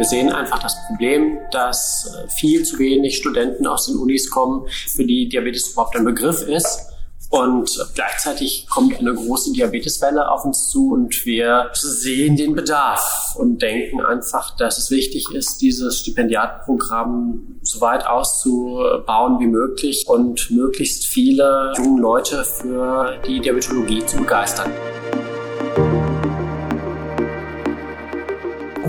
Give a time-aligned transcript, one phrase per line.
[0.00, 4.66] Wir sehen einfach das Problem, dass äh, viel zu wenig Studenten aus den Unis kommen,
[4.68, 6.86] für die Diabetes überhaupt ein Begriff ist.
[7.28, 13.60] Und gleichzeitig kommt eine große Diabeteswelle auf uns zu und wir sehen den Bedarf und
[13.60, 21.06] denken einfach, dass es wichtig ist, dieses Stipendiatenprogramm so weit auszubauen wie möglich und möglichst
[21.06, 24.72] viele junge Leute für die Diabetologie zu begeistern.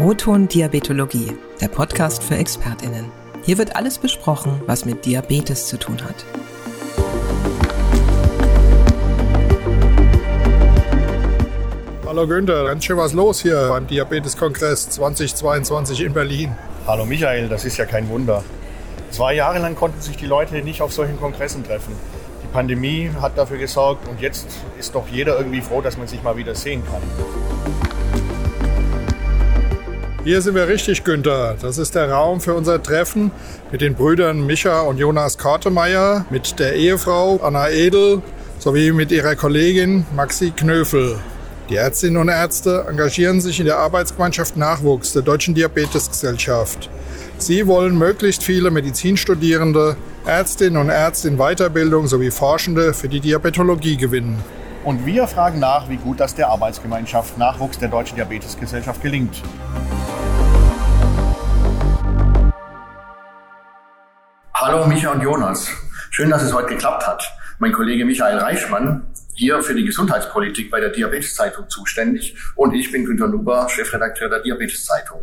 [0.01, 3.05] Roton Diabetologie, der Podcast für ExpertInnen.
[3.43, 6.25] Hier wird alles besprochen, was mit Diabetes zu tun hat.
[12.07, 16.55] Hallo Günther, ganz schön was los hier beim Diabeteskongress 2022 in Berlin.
[16.87, 18.43] Hallo Michael, das ist ja kein Wunder.
[19.11, 21.95] Zwei Jahre lang konnten sich die Leute nicht auf solchen Kongressen treffen.
[22.41, 24.47] Die Pandemie hat dafür gesorgt und jetzt
[24.79, 27.90] ist doch jeder irgendwie froh, dass man sich mal wieder sehen kann.
[30.23, 31.55] Hier sind wir richtig, Günther.
[31.59, 33.31] Das ist der Raum für unser Treffen
[33.71, 38.21] mit den Brüdern Micha und Jonas Kortemeyer, mit der Ehefrau Anna Edel
[38.59, 41.17] sowie mit ihrer Kollegin Maxi Knöfel.
[41.71, 46.91] Die Ärztinnen und Ärzte engagieren sich in der Arbeitsgemeinschaft Nachwuchs der Deutschen Diabetesgesellschaft.
[47.39, 49.95] Sie wollen möglichst viele Medizinstudierende,
[50.27, 54.37] Ärztinnen und Ärzte in Weiterbildung sowie Forschende für die Diabetologie gewinnen.
[54.83, 59.41] Und wir fragen nach, wie gut das der Arbeitsgemeinschaft Nachwuchs der Deutschen Diabetesgesellschaft gelingt.
[64.61, 65.69] Hallo Micha und Jonas.
[66.11, 67.23] Schön, dass es heute geklappt hat.
[67.57, 73.03] Mein Kollege Michael Reichmann hier für die Gesundheitspolitik bei der Diabeteszeitung zuständig und ich bin
[73.05, 75.21] Günter Nuber, Chefredakteur der Diabeteszeitung.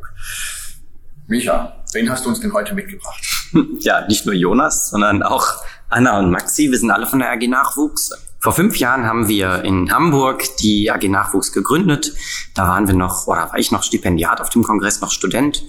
[1.28, 3.24] Micha, wen hast du uns denn heute mitgebracht?
[3.78, 5.46] Ja, nicht nur Jonas, sondern auch
[5.88, 6.72] Anna und Maxi.
[6.72, 8.10] Wir sind alle von der AG Nachwuchs.
[8.40, 12.12] Vor fünf Jahren haben wir in Hamburg die AG Nachwuchs gegründet.
[12.56, 15.62] Da waren wir noch, oder war ich noch Stipendiat auf dem Kongress, noch Student.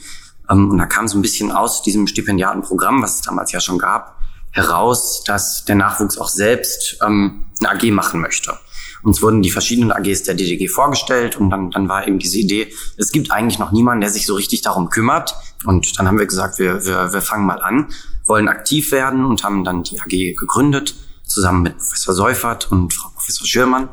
[0.50, 3.78] Ähm, und da kam so ein bisschen aus diesem Stipendiatenprogramm, was es damals ja schon
[3.78, 4.20] gab,
[4.52, 8.58] heraus, dass der Nachwuchs auch selbst ähm, eine AG machen möchte.
[9.02, 12.74] Uns wurden die verschiedenen AGs der DDG vorgestellt und dann, dann war eben diese Idee,
[12.98, 15.36] es gibt eigentlich noch niemanden, der sich so richtig darum kümmert.
[15.64, 17.88] Und dann haben wir gesagt, wir, wir, wir fangen mal an,
[18.26, 23.10] wollen aktiv werden und haben dann die AG gegründet, zusammen mit Professor Seufert und Frau
[23.10, 23.90] Professor Schürmann.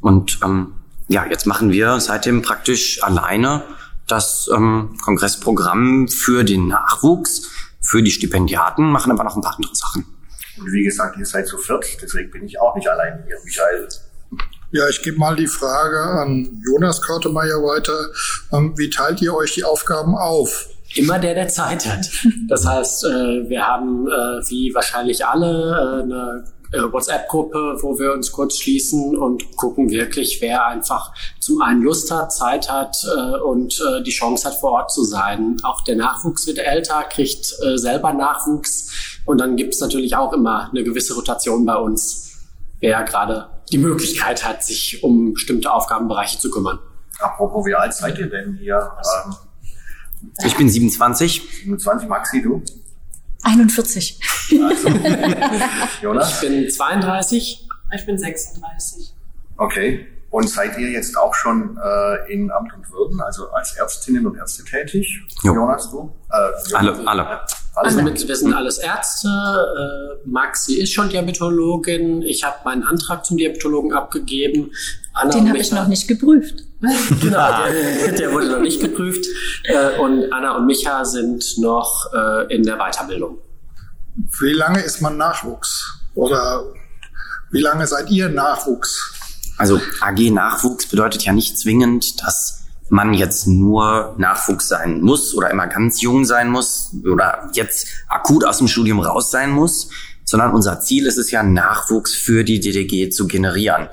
[0.00, 0.74] Und ähm,
[1.08, 3.62] ja, jetzt machen wir seitdem praktisch alleine
[4.08, 7.50] das ähm, Kongressprogramm für den Nachwuchs
[7.80, 10.04] für die Stipendiaten, machen aber noch ein paar andere Sachen.
[10.58, 13.88] Und wie gesagt, ihr seid zu viert, deswegen bin ich auch nicht allein hier, Michael.
[14.70, 18.08] Ja, ich gebe mal die Frage an Jonas Kortemeyer weiter.
[18.52, 20.68] Ähm, wie teilt ihr euch die Aufgaben auf?
[20.96, 22.08] Immer der, der Zeit hat.
[22.48, 26.44] Das heißt, äh, wir haben, äh, wie wahrscheinlich alle, äh, eine
[26.92, 32.32] WhatsApp-Gruppe, wo wir uns kurz schließen und gucken wirklich, wer einfach zum einen Lust hat,
[32.32, 35.56] Zeit hat äh, und äh, die Chance hat, vor Ort zu sein.
[35.62, 40.32] Auch der Nachwuchs wird älter, kriegt äh, selber Nachwuchs und dann gibt es natürlich auch
[40.32, 42.48] immer eine gewisse Rotation bei uns,
[42.80, 46.78] wer gerade die Möglichkeit hat, sich um bestimmte Aufgabenbereiche zu kümmern.
[47.18, 48.90] Apropos, wie alt seid ihr denn hier?
[49.26, 49.34] Ähm,
[50.44, 51.42] ich bin 27.
[51.64, 52.62] 27, Maxi, du?
[53.44, 54.20] 41.
[54.62, 54.88] Also,
[56.02, 56.42] Jonas?
[56.42, 57.68] Ich bin 32.
[57.94, 59.14] Ich bin 36.
[59.56, 60.06] Okay.
[60.30, 64.36] Und seid ihr jetzt auch schon äh, in Amt und Würden, also als Ärztinnen und
[64.36, 65.06] Ärzte tätig?
[65.44, 65.54] Jo.
[65.54, 66.12] Jonas, du?
[66.32, 66.36] Äh,
[66.70, 67.06] Jonas, Alle, du?
[67.06, 67.40] alle.
[67.76, 68.02] Also Alle.
[68.10, 69.28] mit, wir sind alles Ärzte.
[69.28, 72.22] Äh, Maxi ist schon Diabetologin.
[72.22, 74.72] Ich habe meinen Antrag zum Diabetologen abgegeben.
[75.12, 76.63] Anna Den habe ich noch nicht geprüft.
[77.20, 79.26] Genau, der, der wurde noch nicht geprüft.
[79.64, 83.38] Äh, und Anna und Micha sind noch äh, in der Weiterbildung.
[84.40, 86.00] Wie lange ist man Nachwuchs?
[86.14, 86.64] Oder
[87.50, 89.12] wie lange seid ihr Nachwuchs?
[89.56, 95.50] Also AG Nachwuchs bedeutet ja nicht zwingend, dass man jetzt nur Nachwuchs sein muss oder
[95.50, 99.88] immer ganz jung sein muss oder jetzt akut aus dem Studium raus sein muss,
[100.24, 103.88] sondern unser Ziel ist es ja, Nachwuchs für die DDG zu generieren.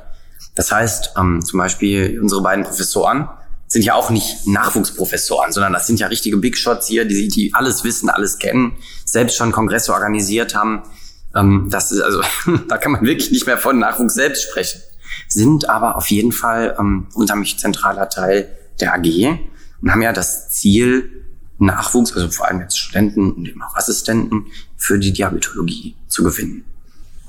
[0.56, 3.30] Das heißt, ähm, zum Beispiel unsere beiden Professoren
[3.68, 7.54] sind ja auch nicht Nachwuchsprofessoren, sondern das sind ja richtige Big Shots hier, die, die
[7.54, 8.74] alles wissen, alles kennen,
[9.06, 10.84] selbst schon Kongresse organisiert haben.
[11.34, 12.22] Ähm, das ist also,
[12.68, 14.82] da kann man wirklich nicht mehr von Nachwuchs selbst sprechen.
[15.30, 18.50] Sind aber auf jeden Fall ähm, unheimlich zentraler Teil
[18.82, 19.40] der AG
[19.82, 21.10] und haben ja das Ziel,
[21.58, 24.48] Nachwuchs, also vor allem jetzt Studenten und eben auch Assistenten
[24.78, 26.66] für die Diabetologie zu gewinnen.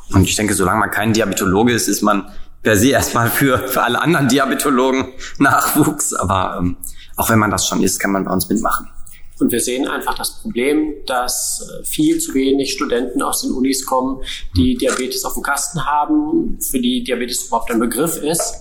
[0.09, 2.31] Und ich denke, solange man kein Diabetologe ist, ist man
[2.63, 6.15] per se erstmal für, für alle anderen Diabetologen Nachwuchs.
[6.15, 6.77] Aber ähm,
[7.17, 8.89] auch wenn man das schon ist, kann man bei uns mitmachen.
[9.39, 13.85] Und wir sehen einfach das Problem, dass äh, viel zu wenig Studenten aus den Unis
[13.85, 14.23] kommen,
[14.57, 18.55] die Diabetes auf dem Kasten haben, für die Diabetes überhaupt ein Begriff ist.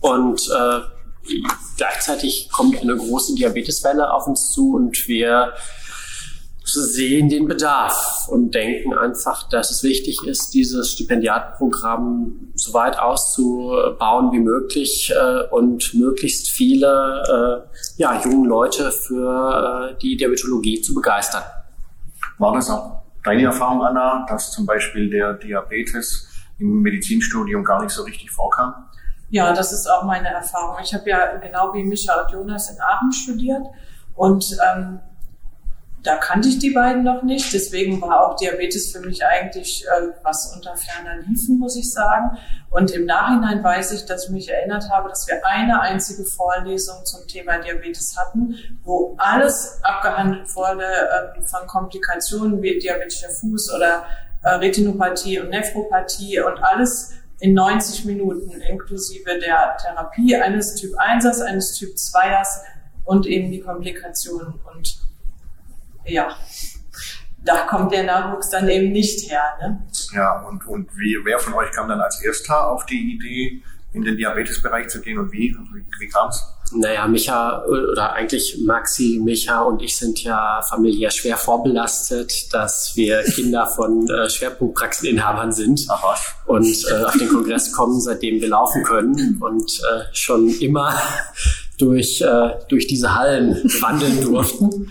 [0.00, 0.80] Und äh,
[1.76, 5.54] gleichzeitig kommt eine große Diabeteswelle auf uns zu und wir
[6.68, 14.32] sehen den Bedarf und denken einfach, dass es wichtig ist, dieses Stipendiatprogramm so weit auszubauen
[14.32, 20.94] wie möglich äh, und möglichst viele äh, ja, jungen Leute für äh, die Diabetologie zu
[20.94, 21.42] begeistern.
[22.38, 26.28] War das auch deine Erfahrung, Anna, dass zum Beispiel der Diabetes
[26.58, 28.74] im Medizinstudium gar nicht so richtig vorkam?
[29.30, 30.76] Ja, das ist auch meine Erfahrung.
[30.82, 33.62] Ich habe ja genau wie Micha und Jonas in Aachen studiert
[34.14, 35.00] und ähm,
[36.08, 37.52] da kannte ich die beiden noch nicht.
[37.52, 42.38] Deswegen war auch Diabetes für mich eigentlich äh, was unter ferner Liefen, muss ich sagen.
[42.70, 47.04] Und im Nachhinein weiß ich, dass ich mich erinnert habe, dass wir eine einzige Vorlesung
[47.04, 54.06] zum Thema Diabetes hatten, wo alles abgehandelt wurde äh, von Komplikationen wie diabetischer Fuß oder
[54.44, 61.42] äh, Retinopathie und Nephropathie und alles in 90 Minuten inklusive der Therapie eines Typ 1ers,
[61.42, 62.62] eines Typ 2ers
[63.04, 65.07] und eben die Komplikationen und
[66.08, 66.36] ja,
[67.44, 69.42] da kommt der Nachwuchs dann eben nicht her.
[69.60, 69.86] Ne?
[70.14, 73.62] Ja, und, und wie, wer von euch kam dann als erster auf die Idee,
[73.92, 75.54] in den Diabetesbereich zu gehen und wie?
[75.58, 76.42] Also wie, wie kam es?
[76.72, 83.22] Naja, Micha oder eigentlich Maxi, Micha und ich sind ja familiär schwer vorbelastet, dass wir
[83.22, 86.16] Kinder von äh, Schwerpunktpraxeninhabern sind Aha.
[86.46, 90.92] und äh, auf den Kongress kommen, seitdem wir laufen können und äh, schon immer
[91.78, 94.90] durch, äh, durch diese Hallen wandeln durften.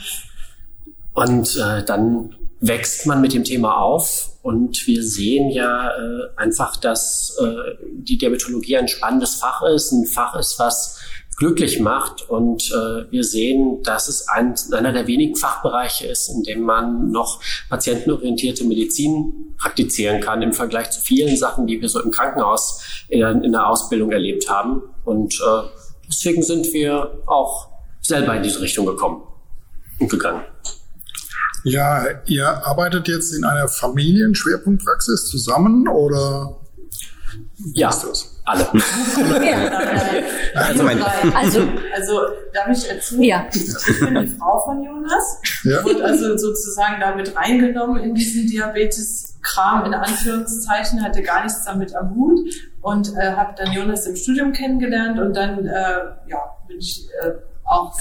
[1.18, 6.76] Und äh, dann wächst man mit dem Thema auf und wir sehen ja äh, einfach,
[6.76, 11.00] dass äh, die Diabetologie ein spannendes Fach ist, ein Fach ist, was
[11.36, 16.44] glücklich macht und äh, wir sehen, dass es ein, einer der wenigen Fachbereiche ist, in
[16.44, 22.00] dem man noch patientenorientierte Medizin praktizieren kann im Vergleich zu vielen Sachen, die wir so
[22.00, 22.80] im Krankenhaus
[23.10, 24.84] in, in der Ausbildung erlebt haben.
[25.04, 25.68] Und äh,
[26.08, 27.70] deswegen sind wir auch
[28.04, 29.24] selber in diese Richtung gekommen
[30.00, 30.44] und gegangen.
[31.64, 36.58] Ja, ihr arbeitet jetzt in einer Familienschwerpunktpraxis zusammen oder
[37.74, 37.92] wie Ja,
[38.46, 38.68] alle.
[40.56, 41.02] Also, mein-
[41.36, 41.62] also,
[41.94, 42.20] also
[42.54, 43.22] darf ich erzählen?
[43.24, 43.46] Ja.
[43.54, 45.82] Ich bin die Frau von Jonas Ja.
[45.84, 52.16] und also sozusagen damit reingenommen in diesen Diabetes-Kram in Anführungszeichen, hatte gar nichts damit am
[52.16, 52.40] Hut
[52.82, 57.32] und äh, habe dann Jonas im Studium kennengelernt und dann äh, ja, bin ich äh,
[57.66, 57.94] auch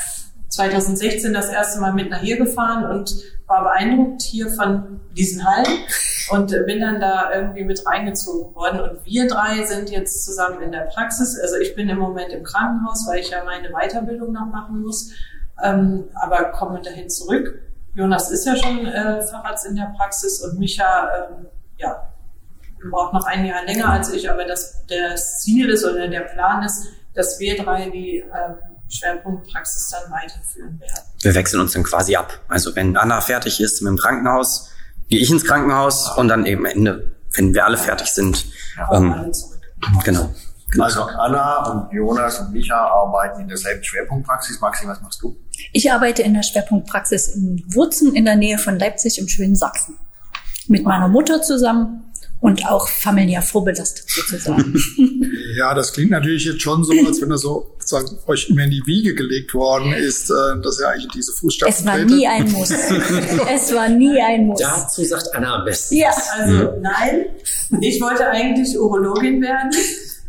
[0.57, 3.15] 2016 das erste Mal mit nach hier gefahren und
[3.47, 5.67] war beeindruckt hier von diesen Hallen
[6.31, 8.81] und bin dann da irgendwie mit reingezogen worden.
[8.81, 11.39] Und wir drei sind jetzt zusammen in der Praxis.
[11.41, 15.13] Also ich bin im Moment im Krankenhaus, weil ich ja meine Weiterbildung noch machen muss,
[15.63, 17.61] ähm, aber komme dahin zurück.
[17.95, 21.47] Jonas ist ja schon äh, Facharzt in der Praxis und Micha, ähm,
[21.79, 22.13] ja,
[22.91, 26.63] braucht noch ein Jahr länger als ich, aber das, das Ziel ist oder der Plan
[26.63, 28.57] ist, dass wir drei die ähm,
[28.89, 31.05] Schwerpunktpraxis dann weiterführen werden.
[31.21, 32.39] Wir wechseln uns dann quasi ab.
[32.49, 34.71] Also wenn Anna fertig ist mit dem Krankenhaus,
[35.09, 38.47] gehe ich ins Krankenhaus und dann eben am Ende, wenn wir alle fertig sind.
[38.89, 39.33] Kommen Ähm,
[40.05, 40.35] genau.
[40.71, 40.85] genau.
[40.85, 44.61] Also Anna und Jonas und Micha arbeiten in derselben Schwerpunktpraxis.
[44.61, 45.37] Maxi, was machst du?
[45.73, 49.99] Ich arbeite in der Schwerpunktpraxis in Wurzen in der Nähe von Leipzig im schönen Sachsen.
[50.69, 52.06] Mit meiner Mutter zusammen
[52.41, 54.75] und auch familiär vorbelastet sozusagen.
[55.57, 58.73] Ja, das klingt natürlich jetzt schon so, als wenn das so sagen, euch immer in
[58.73, 62.11] die Wiege gelegt worden ist, äh, dass ihr eigentlich in diese Fußstapfen es war tretet.
[62.11, 62.71] nie ein Muss.
[63.55, 64.61] es war nie ein Muss.
[64.61, 65.97] Dazu sagt Anna am besten.
[65.97, 66.11] Ja.
[66.35, 67.27] Also nein,
[67.81, 69.71] ich wollte eigentlich Urologin werden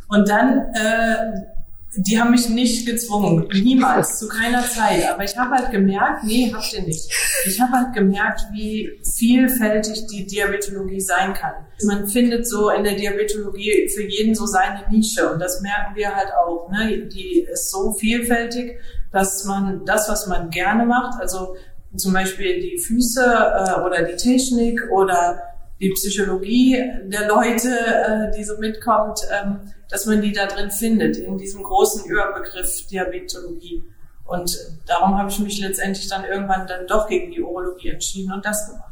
[0.08, 1.57] und dann, äh,
[1.96, 5.10] die haben mich nicht gezwungen, niemals, zu keiner Zeit.
[5.10, 7.10] Aber ich habe halt gemerkt, nee, habt ihr nicht.
[7.46, 11.54] Ich habe halt gemerkt, wie vielfältig die Diabetologie sein kann.
[11.86, 16.14] Man findet so in der Diabetologie für jeden so seine Nische und das merken wir
[16.16, 16.70] halt auch.
[16.70, 17.08] Ne?
[17.08, 18.80] Die ist so vielfältig,
[19.12, 21.56] dass man das, was man gerne macht, also
[21.96, 25.42] zum Beispiel die Füße äh, oder die Technik oder
[25.80, 31.18] die Psychologie der Leute, äh, die so mitkommt, ähm, dass man die da drin findet,
[31.18, 33.84] in diesem großen Überbegriff Diabetologie.
[34.26, 38.46] Und darum habe ich mich letztendlich dann irgendwann dann doch gegen die Urologie entschieden und
[38.46, 38.92] das gemacht.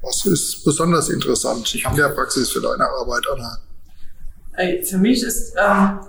[0.00, 3.58] Was ist besonders interessant in der Praxis für deine Arbeit, Anna?
[4.56, 6.00] Äh, Für mich ist ähm,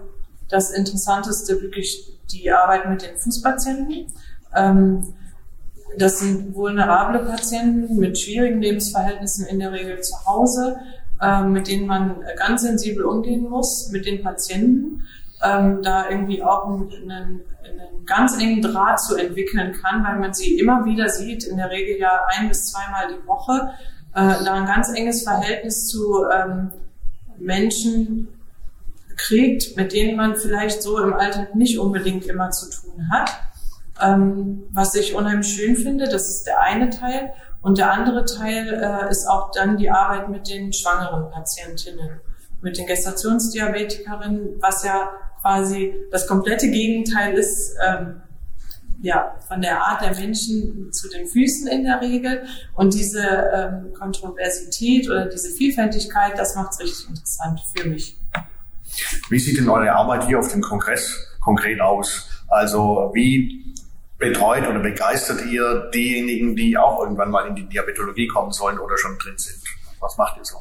[0.49, 4.11] das Interessanteste wirklich die Arbeit mit den Fußpatienten.
[4.55, 5.13] Ähm,
[5.97, 10.79] das sind vulnerable Patienten mit schwierigen Lebensverhältnissen in der Regel zu Hause,
[11.21, 15.05] ähm, mit denen man ganz sensibel umgehen muss, mit den Patienten,
[15.43, 20.33] ähm, da irgendwie auch einen, einen, einen ganz engen Draht zu entwickeln kann, weil man
[20.33, 23.71] sie immer wieder sieht, in der Regel ja ein bis zweimal die Woche,
[24.13, 26.71] äh, da ein ganz enges Verhältnis zu ähm,
[27.37, 28.27] Menschen
[29.15, 33.31] kriegt, mit denen man vielleicht so im Alltag nicht unbedingt immer zu tun hat.
[34.01, 37.33] Ähm, was ich unheimlich schön finde, das ist der eine Teil.
[37.61, 42.19] Und der andere Teil äh, ist auch dann die Arbeit mit den schwangeren Patientinnen,
[42.61, 48.21] mit den Gestationsdiabetikerinnen, was ja quasi das komplette Gegenteil ist, ähm,
[49.01, 52.45] ja, von der Art der Menschen zu den Füßen in der Regel.
[52.73, 58.17] Und diese ähm, Kontroversität oder diese Vielfältigkeit, das macht es richtig interessant für mich.
[59.29, 62.29] Wie sieht denn eure Arbeit hier auf dem Kongress konkret aus?
[62.47, 63.73] Also wie
[64.17, 68.97] betreut oder begeistert ihr diejenigen, die auch irgendwann mal in die Diabetologie kommen sollen oder
[68.97, 69.59] schon drin sind?
[69.99, 70.57] Was macht ihr so?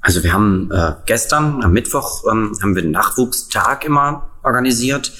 [0.00, 5.12] Also wir haben äh, gestern am Mittwoch ähm, haben wir einen Nachwuchstag immer organisiert.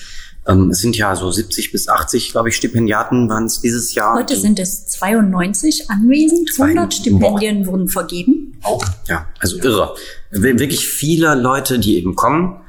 [0.47, 4.15] Ähm, es sind ja so 70 bis 80, glaube ich, Stipendiaten waren es dieses Jahr.
[4.15, 8.61] Heute sind es 92 anwesend, 100 Stipendien wurden vergeben.
[8.63, 8.79] Oh.
[9.09, 9.95] Ja, also irre.
[10.31, 12.61] Wirklich viele Leute, die eben kommen.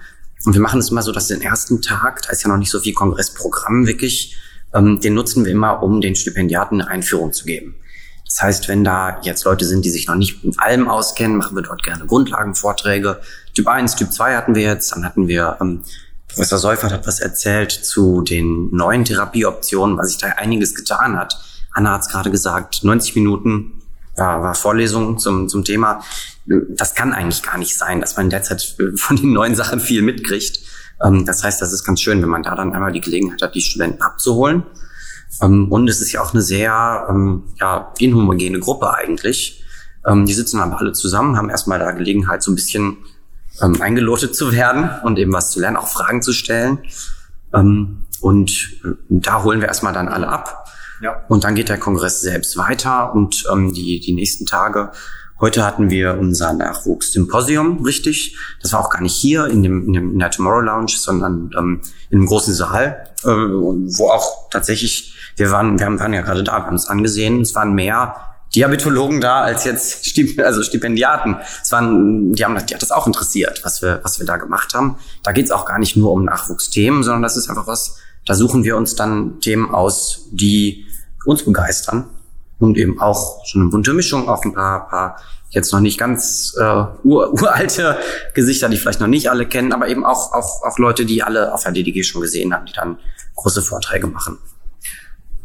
[0.45, 2.71] Und wir machen es immer so, dass den ersten Tag, da ist ja noch nicht
[2.71, 4.37] so viel Kongressprogramm wirklich,
[4.75, 7.75] ähm, den nutzen wir immer, um den Stipendiaten eine Einführung zu geben.
[8.25, 11.55] Das heißt, wenn da jetzt Leute sind, die sich noch nicht mit allem auskennen, machen
[11.55, 13.21] wir dort gerne Grundlagenvorträge.
[13.53, 15.81] Typ 1, Typ 2 hatten wir jetzt, dann hatten wir, ähm,
[16.27, 21.39] Professor Seufert hat was erzählt zu den neuen Therapieoptionen, weil sich da einiges getan hat.
[21.71, 23.81] Anna hat es gerade gesagt, 90 Minuten
[24.17, 26.03] ja, war Vorlesung zum, zum Thema.
[26.45, 30.59] Das kann eigentlich gar nicht sein, dass man derzeit von den neuen Sachen viel mitkriegt.
[31.03, 33.55] Ähm, das heißt, das ist ganz schön, wenn man da dann einmal die Gelegenheit hat,
[33.55, 34.63] die Studenten abzuholen.
[35.41, 39.61] Ähm, und es ist ja auch eine sehr ähm, ja, inhomogene Gruppe eigentlich.
[40.07, 42.97] Die sitzen aber alle zusammen, haben erstmal da Gelegenheit, so ein bisschen
[43.59, 46.77] eingelotet zu werden und eben was zu lernen, auch Fragen zu stellen.
[47.51, 48.51] Und
[48.83, 50.67] äh, da holen wir erstmal dann alle ab.
[51.01, 51.23] Ja.
[51.27, 54.91] Und dann geht der Kongress selbst weiter und die, die nächsten Tage
[55.41, 58.37] Heute hatten wir unser Nachwuchs-Symposium, richtig.
[58.61, 61.51] Das war auch gar nicht hier in, dem, in, dem, in der Tomorrow Lounge, sondern
[61.57, 66.41] ähm, in einem großen Saal, äh, wo auch tatsächlich, wir waren, wir waren ja gerade
[66.41, 68.15] da, wir haben es angesehen, es waren mehr
[68.55, 71.35] Diabetologen da als jetzt Stip also Stipendiaten.
[71.61, 74.73] Es waren, die haben, die hat das auch interessiert, was wir, was wir da gemacht
[74.73, 74.97] haben.
[75.23, 78.35] Da geht es auch gar nicht nur um Nachwuchsthemen, sondern das ist einfach was, da
[78.35, 80.85] suchen wir uns dann Themen aus, die
[81.25, 82.05] uns begeistern
[82.59, 86.55] und eben auch so eine bunte Mischung, auch ein paar, paar jetzt noch nicht ganz
[86.59, 87.97] äh, ur, uralte
[88.33, 91.53] Gesichter, die vielleicht noch nicht alle kennen, aber eben auch, auch, auch Leute, die alle
[91.53, 92.97] auf der DDG schon gesehen haben, die dann
[93.35, 94.37] große Vorträge machen.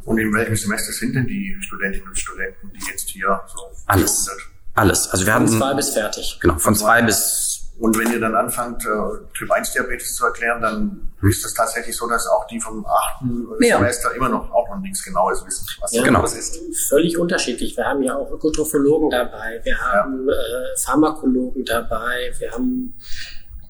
[0.05, 4.29] Und in welchem Semester sind denn die Studentinnen und Studenten, die jetzt hier so alles,
[4.75, 5.09] alles.
[5.09, 6.38] Also wir von haben zwei bis fertig.
[6.40, 7.50] Genau, von zwei bis
[7.81, 11.97] und wenn ihr dann anfangt, äh, Typ 1 Diabetes zu erklären, dann ist es tatsächlich
[11.97, 13.79] so, dass auch die vom achten ja.
[13.79, 16.21] Semester immer noch auch noch nichts Genaues wissen, was ja, genau.
[16.21, 16.61] das ist.
[16.89, 17.75] Völlig unterschiedlich.
[17.79, 20.35] Wir haben ja auch Ökotrophologen dabei, wir haben ja.
[20.35, 22.95] äh, Pharmakologen dabei, wir haben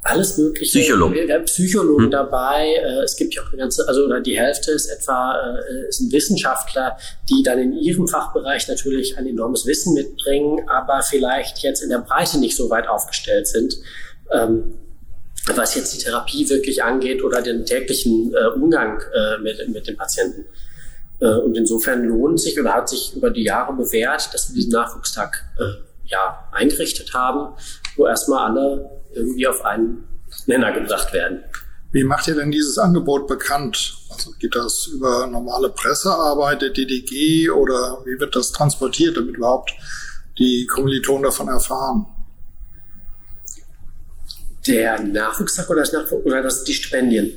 [0.02, 0.78] alles mögliche.
[0.78, 1.14] Psychologen.
[1.14, 2.10] Wir haben Psychologen hm.
[2.10, 2.74] dabei.
[2.74, 6.00] Äh, es gibt ja auch eine ganze, also oder die Hälfte ist etwa äh, ist
[6.00, 6.96] ein Wissenschaftler,
[7.28, 11.98] die dann in ihrem Fachbereich natürlich ein enormes Wissen mitbringen, aber vielleicht jetzt in der
[11.98, 13.76] Breite nicht so weit aufgestellt sind.
[14.32, 14.74] Ähm,
[15.54, 19.02] was jetzt die Therapie wirklich angeht oder den täglichen äh, Umgang
[19.42, 20.44] mit, mit den Patienten.
[21.18, 25.44] und insofern lohnt sich oder hat sich über die Jahre bewährt, dass wir diesen Nachwuchstag
[26.04, 27.54] ja, eingerichtet haben,
[27.96, 30.08] wo erstmal alle irgendwie auf einen
[30.46, 31.42] Nenner gebracht werden.
[31.92, 33.96] Wie macht ihr denn dieses Angebot bekannt?
[34.10, 39.72] Also geht das über normale Pressearbeit der DDG oder wie wird das transportiert, damit überhaupt
[40.38, 42.06] die Kommilitonen davon erfahren?
[44.66, 47.32] Der Nachwuchstag oder, das Nachwuchs oder das, die Stipendien?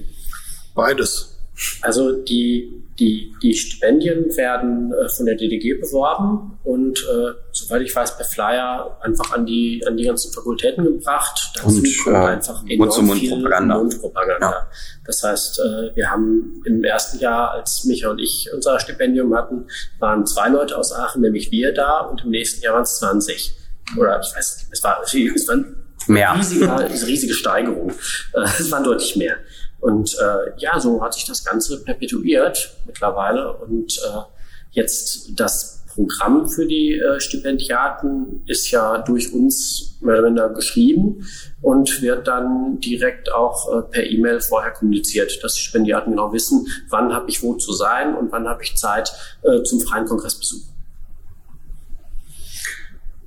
[0.75, 1.32] Beides.
[1.81, 7.95] Also die die, die Stipendien werden äh, von der DDG beworben und äh, soweit ich
[7.95, 11.53] weiß, per Flyer einfach an die, an die ganzen Fakultäten gebracht.
[11.55, 13.77] Dazu und, kommt äh, einfach enorm Mund -Mund viel Propaganda.
[13.77, 14.51] Mundpropaganda.
[14.51, 14.67] Ja.
[15.05, 19.65] Das heißt, äh, wir haben im ersten Jahr, als Micha und ich unser Stipendium hatten,
[19.99, 23.55] waren zwei Leute aus Aachen, nämlich wir da, und im nächsten Jahr waren es 20.
[23.97, 25.57] Oder ich weiß es war, es war
[26.07, 26.35] mehr.
[26.35, 26.67] Riesige,
[27.07, 27.91] riesige Steigerung.
[28.33, 29.37] Äh, es waren deutlich mehr.
[29.83, 33.51] Und äh, ja, so hat sich das Ganze perpetuiert mittlerweile.
[33.57, 34.21] Und äh,
[34.71, 41.27] jetzt das Programm für die äh, Stipendiaten ist ja durch uns mehr oder weniger geschrieben
[41.61, 46.65] und wird dann direkt auch äh, per E-Mail vorher kommuniziert, dass die Stipendiaten genau wissen,
[46.89, 49.11] wann habe ich wo zu sein und wann habe ich Zeit
[49.41, 50.72] äh, zum freien Kongressbesuch.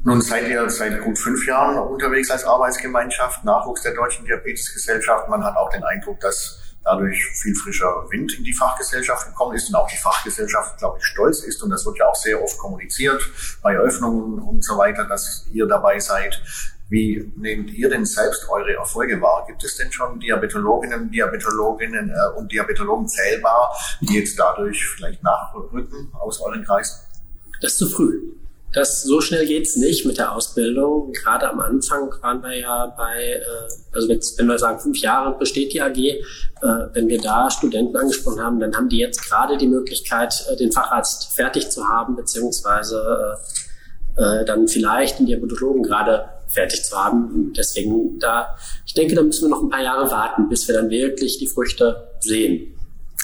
[0.07, 5.29] Nun seid ihr seit gut fünf Jahren unterwegs als Arbeitsgemeinschaft, Nachwuchs der Deutschen Diabetesgesellschaft.
[5.29, 9.69] Man hat auch den Eindruck, dass dadurch viel frischer Wind in die Fachgesellschaft gekommen ist
[9.69, 11.61] und auch die Fachgesellschaft, glaube ich, stolz ist.
[11.61, 13.21] Und das wird ja auch sehr oft kommuniziert
[13.63, 16.41] bei Eröffnungen und so weiter, dass ihr dabei seid.
[16.89, 19.45] Wie nehmt ihr denn selbst eure Erfolge wahr?
[19.49, 26.13] Gibt es denn schon Diabetologinnen, Diabetologinnen äh, und Diabetologen zählbar, die jetzt dadurch vielleicht nachrücken
[26.13, 27.01] aus euren Kreisen?
[27.61, 28.37] Das ist zu früh.
[28.77, 31.11] Das, so schnell geht's nicht mit der Ausbildung.
[31.13, 33.43] Gerade am Anfang waren wir ja bei, äh,
[33.91, 36.21] also wenn wir sagen, fünf Jahre besteht die AG, äh,
[36.93, 40.73] wenn wir da Studenten angesprochen haben, dann haben die jetzt gerade die Möglichkeit, äh, den
[40.73, 43.39] Facharzt fertig zu haben, beziehungsweise
[44.19, 47.55] äh, äh, dann vielleicht den Diabetologen gerade fertig zu haben.
[47.57, 50.91] Deswegen da, ich denke, da müssen wir noch ein paar Jahre warten, bis wir dann
[50.91, 52.79] wirklich die Früchte sehen.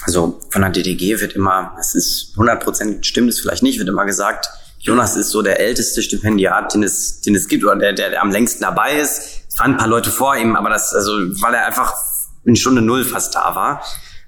[0.04, 4.06] Also von der DDG wird immer, es ist 100% stimmt es vielleicht nicht, wird immer
[4.06, 4.49] gesagt,
[4.82, 8.22] Jonas ist so der älteste Stipendiat, den es, den es gibt oder der, der, der
[8.22, 9.44] am längsten dabei ist.
[9.48, 11.94] Es waren ein paar Leute vor ihm, aber das, also, weil er einfach
[12.44, 13.84] in Stunde Null fast da war.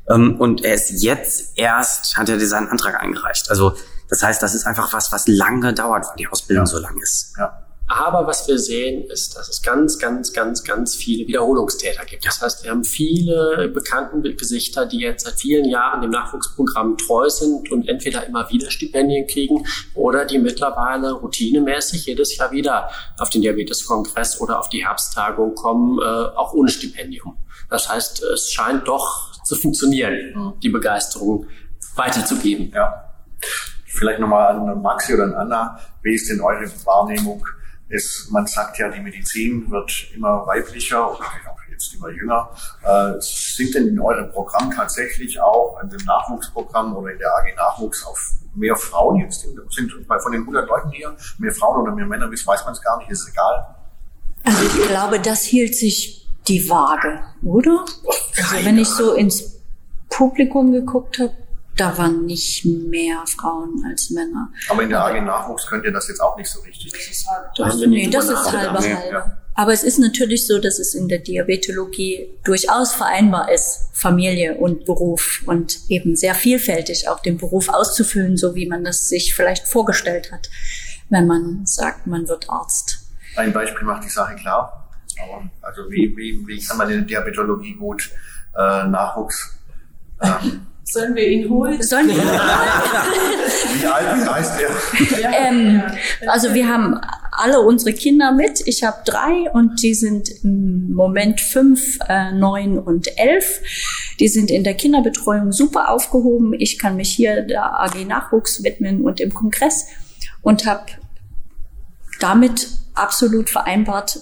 [0.08, 3.50] Ähm, und er ist jetzt erst, hat er seinen Antrag eingereicht.
[3.50, 3.74] Also,
[4.08, 6.70] das heißt, das ist einfach was, was lange dauert, weil die Ausbildung ja.
[6.70, 7.34] so lang ist.
[7.36, 7.63] Ja.
[7.86, 12.24] Aber was wir sehen, ist, dass es ganz, ganz, ganz, ganz viele Wiederholungstäter gibt.
[12.24, 17.28] Das heißt, wir haben viele bekannte Gesichter, die jetzt seit vielen Jahren dem Nachwuchsprogramm treu
[17.28, 22.88] sind und entweder immer wieder Stipendien kriegen oder die mittlerweile routinemäßig jedes Jahr wieder
[23.18, 27.36] auf den Diabeteskongress oder auf die Herbsttagung kommen, äh, auch ohne Stipendium.
[27.68, 31.46] Das heißt, es scheint doch zu funktionieren, die Begeisterung
[31.96, 32.72] weiterzugeben.
[32.74, 33.14] Ja.
[33.86, 35.78] Vielleicht nochmal an Maxi oder an Anna.
[36.02, 37.44] Wie ist denn eure Wahrnehmung?
[37.94, 41.20] Ist, man sagt ja, die Medizin wird immer weiblicher auch
[41.70, 42.50] jetzt immer jünger.
[42.82, 47.54] Äh, sind denn in eurem Programm tatsächlich auch in dem Nachwuchsprogramm oder in der AG
[47.56, 48.18] Nachwuchs auf
[48.54, 52.64] mehr Frauen jetzt sind von den 100 Leuten hier mehr Frauen oder mehr Männer, weiß
[52.64, 53.74] man es gar nicht, ist egal.
[54.44, 57.84] Also ich glaube, das hielt sich die Waage, oder?
[58.36, 59.60] Also wenn ich so ins
[60.08, 61.32] Publikum geguckt habe,
[61.76, 64.50] da waren nicht mehr Frauen als Männer.
[64.68, 66.92] Aber in der AG Nachwuchs könnt ihr das jetzt auch nicht so richtig.
[66.92, 67.54] Das ist halb.
[67.54, 69.10] Das, nee, das ist halber halber.
[69.10, 69.38] Ja.
[69.56, 74.84] Aber es ist natürlich so, dass es in der Diabetologie durchaus vereinbar ist, Familie und
[74.84, 79.68] Beruf und eben sehr vielfältig auch den Beruf auszufüllen, so wie man das sich vielleicht
[79.68, 80.50] vorgestellt hat,
[81.08, 82.98] wenn man sagt, man wird Arzt.
[83.36, 84.90] Ein Beispiel macht die Sache klar.
[85.62, 88.10] Also wie, wie, wie kann man in der Diabetologie gut
[88.56, 89.56] äh, Nachwuchs
[90.20, 91.82] ähm, Sollen wir ihn holen?
[91.82, 92.40] Sollen wir ihn holen?
[93.80, 95.48] Wie alt heißt er?
[95.48, 95.82] Ähm,
[96.26, 97.00] also wir haben
[97.32, 98.62] alle unsere Kinder mit.
[98.66, 103.60] Ich habe drei und die sind im Moment fünf, äh, neun und elf.
[104.20, 106.52] Die sind in der Kinderbetreuung super aufgehoben.
[106.58, 109.86] Ich kann mich hier der AG Nachwuchs widmen und im Kongress
[110.42, 110.84] und habe
[112.20, 114.20] damit absolut vereinbart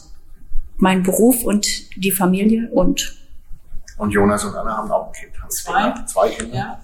[0.77, 3.22] meinen Beruf und die Familie und
[3.99, 5.33] und Jonas und Anna haben auch ein Kind.
[5.49, 5.91] Zwei.
[5.91, 6.07] Kinder.
[6.07, 6.57] Zwei Kinder.
[6.57, 6.81] Ja.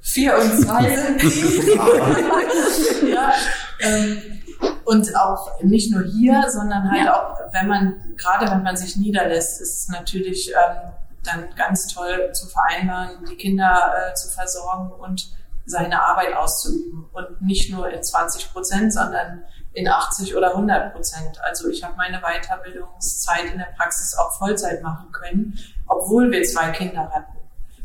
[0.00, 1.22] Vier und zwei sind.
[3.12, 3.32] ja,
[3.80, 4.40] ähm,
[4.84, 7.14] und auch nicht nur hier, sondern halt ja.
[7.14, 12.30] auch, wenn man, gerade wenn man sich niederlässt, ist es natürlich ähm, dann ganz toll
[12.32, 15.30] zu vereinbaren, die Kinder äh, zu versorgen und
[15.66, 17.08] seine Arbeit auszuüben.
[17.12, 21.40] Und nicht nur in 20 Prozent, sondern in 80 oder 100 Prozent.
[21.42, 26.70] Also ich habe meine Weiterbildungszeit in der Praxis auch Vollzeit machen können, obwohl wir zwei
[26.70, 27.38] Kinder hatten.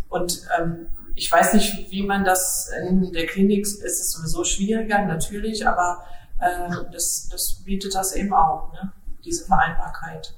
[0.09, 5.05] Und ähm, ich weiß nicht, wie man das in der Klinik ist es sowieso schwieriger,
[5.05, 6.03] natürlich, aber
[6.39, 8.91] äh, das, das bietet das eben auch, ne?
[9.23, 10.35] diese Vereinbarkeit.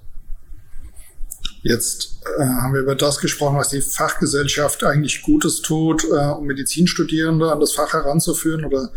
[1.64, 6.46] Jetzt äh, haben wir über das gesprochen, was die Fachgesellschaft eigentlich Gutes tut, äh, um
[6.46, 8.92] Medizinstudierende an das Fach heranzuführen oder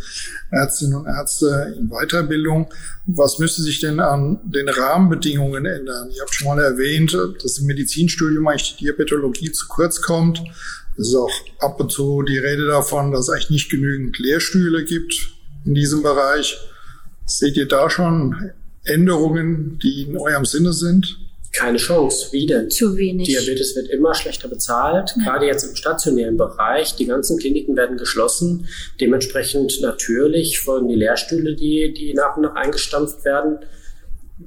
[0.50, 2.72] Ärztinnen und Ärzte in Weiterbildung.
[3.06, 6.10] Was müsste sich denn an den Rahmenbedingungen ändern?
[6.10, 10.42] Ihr habt schon mal erwähnt, dass im Medizinstudium eigentlich die Diabetologie zu kurz kommt.
[10.98, 14.84] Es ist auch ab und zu die Rede davon, dass es eigentlich nicht genügend Lehrstühle
[14.84, 15.14] gibt
[15.64, 16.58] in diesem Bereich.
[17.24, 18.50] Seht ihr da schon
[18.84, 21.16] Änderungen, die in eurem Sinne sind?
[21.52, 22.28] Keine Chance.
[22.32, 22.70] Wie denn?
[22.70, 23.28] Zu wenig.
[23.28, 25.24] Diabetes wird immer schlechter bezahlt, ja.
[25.24, 26.94] gerade jetzt im stationären Bereich.
[26.96, 28.68] Die ganzen Kliniken werden geschlossen.
[29.00, 33.58] Dementsprechend natürlich folgen die Lehrstühle, die, die nach und nach eingestampft werden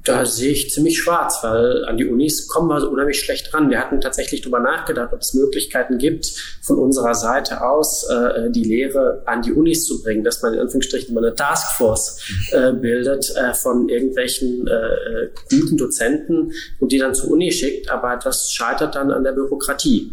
[0.02, 3.70] da sehe ich ziemlich schwarz, weil an die Unis kommen wir so unheimlich schlecht ran.
[3.70, 8.64] Wir hatten tatsächlich darüber nachgedacht, ob es Möglichkeiten gibt, von unserer Seite aus äh, die
[8.64, 13.32] Lehre an die Unis zu bringen, dass man in Anführungsstrichen mal eine Taskforce äh, bildet
[13.36, 18.96] äh, von irgendwelchen äh, guten Dozenten und die dann zur Uni schickt, aber das scheitert
[18.96, 20.12] dann an der Bürokratie.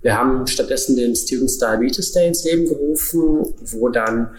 [0.00, 4.34] Wir haben stattdessen den Students Diabetes Day ins Leben gerufen, wo dann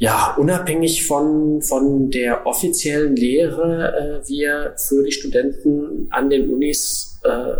[0.00, 7.20] ja, unabhängig von, von der offiziellen Lehre, äh, wir für die Studenten an den Unis
[7.22, 7.52] äh,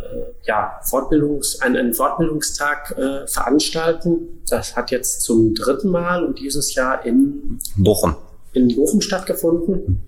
[0.44, 4.42] ja, Fortbildungs, einen, einen Fortbildungstag äh, veranstalten.
[4.48, 8.16] Das hat jetzt zum dritten Mal und dieses Jahr in Bochum,
[8.54, 10.00] in Bochum stattgefunden.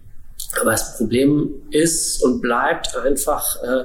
[0.59, 3.85] Aber das Problem ist und bleibt einfach, äh,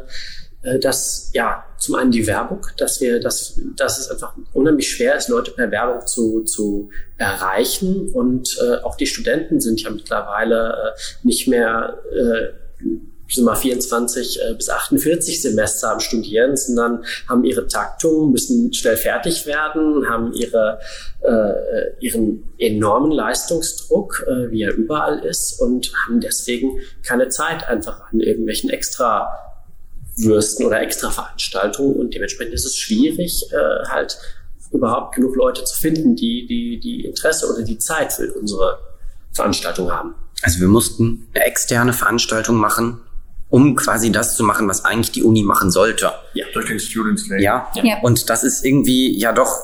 [0.81, 5.29] dass ja zum einen die Werbung, dass wir, dass, dass es einfach unheimlich schwer ist,
[5.29, 8.09] Leute per Werbung zu, zu erreichen.
[8.09, 12.97] Und äh, auch die Studenten sind ja mittlerweile äh, nicht mehr äh,
[13.29, 18.97] sind mal 24 äh, bis 48 Semester am Studieren, sondern haben ihre Taktung, müssen schnell
[18.97, 20.79] fertig werden, haben ihre,
[21.21, 28.11] äh, ihren enormen Leistungsdruck, äh, wie er überall ist, und haben deswegen keine Zeit einfach
[28.11, 29.46] an irgendwelchen extra
[30.17, 34.17] Würsten oder extra Veranstaltungen und dementsprechend ist es schwierig, äh, halt
[34.71, 38.79] überhaupt genug Leute zu finden, die, die, die Interesse oder die Zeit für unsere
[39.31, 40.15] Veranstaltung haben.
[40.41, 42.99] Also wir mussten eine externe Veranstaltung machen,
[43.49, 46.11] um quasi das zu machen, was eigentlich die Uni machen sollte.
[46.33, 47.41] Ja, durch den Students Day.
[47.41, 47.99] Ja, ja.
[48.01, 49.55] und das ist irgendwie ja doch,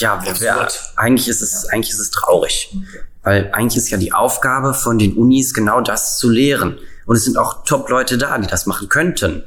[0.00, 2.76] ja, wer, eigentlich ist es, eigentlich ist es traurig.
[3.22, 6.78] Weil eigentlich ist ja die Aufgabe von den Unis genau das zu lehren.
[7.06, 9.42] Und es sind auch Top-Leute da, die das machen könnten.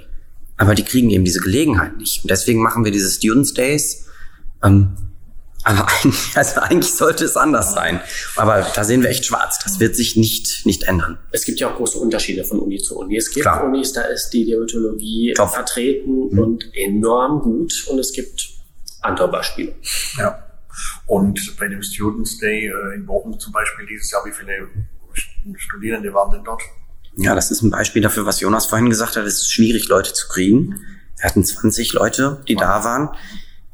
[0.61, 2.23] Aber die kriegen eben diese Gelegenheit nicht.
[2.23, 4.05] Und deswegen machen wir diese Students Days.
[4.63, 4.95] Ähm,
[5.63, 7.99] aber eigentlich, also eigentlich sollte es anders sein.
[8.35, 9.57] Aber da sehen wir echt schwarz.
[9.63, 11.17] Das wird sich nicht, nicht ändern.
[11.31, 13.17] Es gibt ja auch große Unterschiede von Uni zu Uni.
[13.17, 13.63] Es gibt Klar.
[13.63, 15.49] Unis, da ist die Diabetologie Top.
[15.49, 16.39] vertreten mhm.
[16.39, 17.87] und enorm gut.
[17.87, 18.47] Und es gibt
[19.01, 19.73] andere Beispiele.
[20.19, 20.45] Ja.
[21.07, 24.69] Und bei dem Students Day äh, in Bochum zum Beispiel dieses Jahr, wie viele
[25.57, 26.61] Studierende waren denn dort?
[27.17, 29.25] Ja, das ist ein Beispiel dafür, was Jonas vorhin gesagt hat.
[29.25, 30.79] Es ist schwierig, Leute zu kriegen.
[31.17, 32.61] Wir hatten 20 Leute, die wow.
[32.61, 33.09] da waren.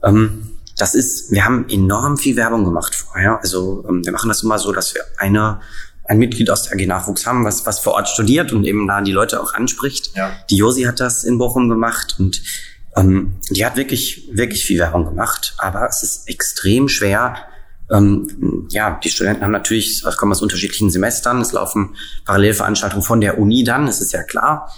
[0.04, 3.40] Ähm, das ist, wir haben enorm viel Werbung gemacht vorher.
[3.40, 5.60] Also ähm, wir machen das immer so, dass wir eine
[6.08, 9.02] ein Mitglied aus der AG Nachwuchs haben, was, was vor Ort studiert und eben da
[9.02, 10.16] die Leute auch anspricht.
[10.16, 10.32] Ja.
[10.50, 12.42] Die Josi hat das in Bochum gemacht und
[12.96, 17.36] ähm, die hat wirklich, wirklich viel Werbung gemacht, aber es ist extrem schwer.
[17.92, 21.96] Ähm, ja, die Studenten haben natürlich, es kommen aus unterschiedlichen Semestern, es laufen
[22.26, 24.70] Parallelveranstaltungen von der Uni dann, das ist ja klar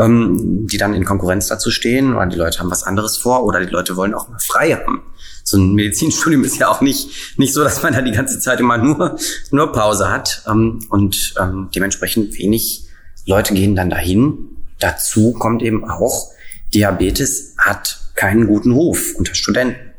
[0.00, 3.60] ähm, die dann in Konkurrenz dazu stehen oder die Leute haben was anderes vor oder
[3.60, 5.02] die Leute wollen auch mal frei haben.
[5.44, 8.60] So ein Medizinstudium ist ja auch nicht, nicht so, dass man da die ganze Zeit
[8.60, 9.16] immer nur,
[9.50, 12.86] nur Pause hat ähm, und ähm, dementsprechend wenig
[13.26, 14.38] Leute gehen dann dahin.
[14.78, 16.30] Dazu kommt eben auch,
[16.72, 19.89] Diabetes hat keinen guten Ruf unter Studenten.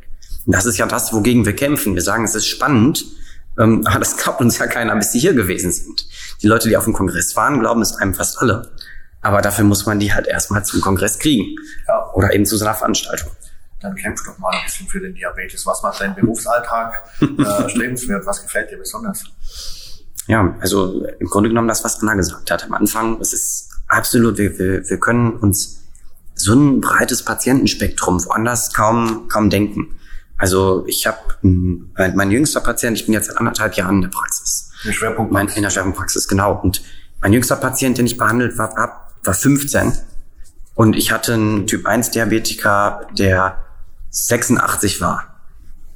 [0.46, 1.94] Und das ist ja das, wogegen wir kämpfen.
[1.94, 3.04] Wir sagen, es ist spannend,
[3.58, 6.06] ähm, aber das glaubt uns ja keiner, bis sie hier gewesen sind.
[6.42, 8.72] Die Leute, die auf dem Kongress waren, glauben es einem fast alle.
[9.20, 11.56] Aber dafür muss man die halt erstmal zum Kongress kriegen.
[11.86, 12.10] Ja.
[12.12, 13.30] Oder eben zu so einer Veranstaltung.
[13.80, 15.64] Dann kämpf doch mal ein bisschen für den Diabetes.
[15.66, 18.26] Was macht dein Berufsalltag äh, strebenswert?
[18.26, 19.24] Was gefällt dir besonders?
[20.26, 23.20] Ja, also im Grunde genommen das, was Anna gesagt hat am Anfang.
[23.20, 25.82] Es ist absolut, wir, wir, wir können uns
[26.34, 29.98] so ein breites Patientenspektrum woanders kaum, kaum denken.
[30.36, 34.70] Also ich habe mein, jüngster Patient, ich bin jetzt seit anderthalb Jahren in der Praxis.
[34.82, 35.32] In der Schwerpunktpraxis.
[35.32, 36.60] Mein, in der Schwerpunktpraxis, genau.
[36.60, 36.82] Und
[37.20, 38.92] mein jüngster Patient, den ich behandelt habe,
[39.24, 39.92] war 15
[40.74, 43.58] und ich hatte einen Typ 1 Diabetiker, der
[44.10, 45.40] 86 war.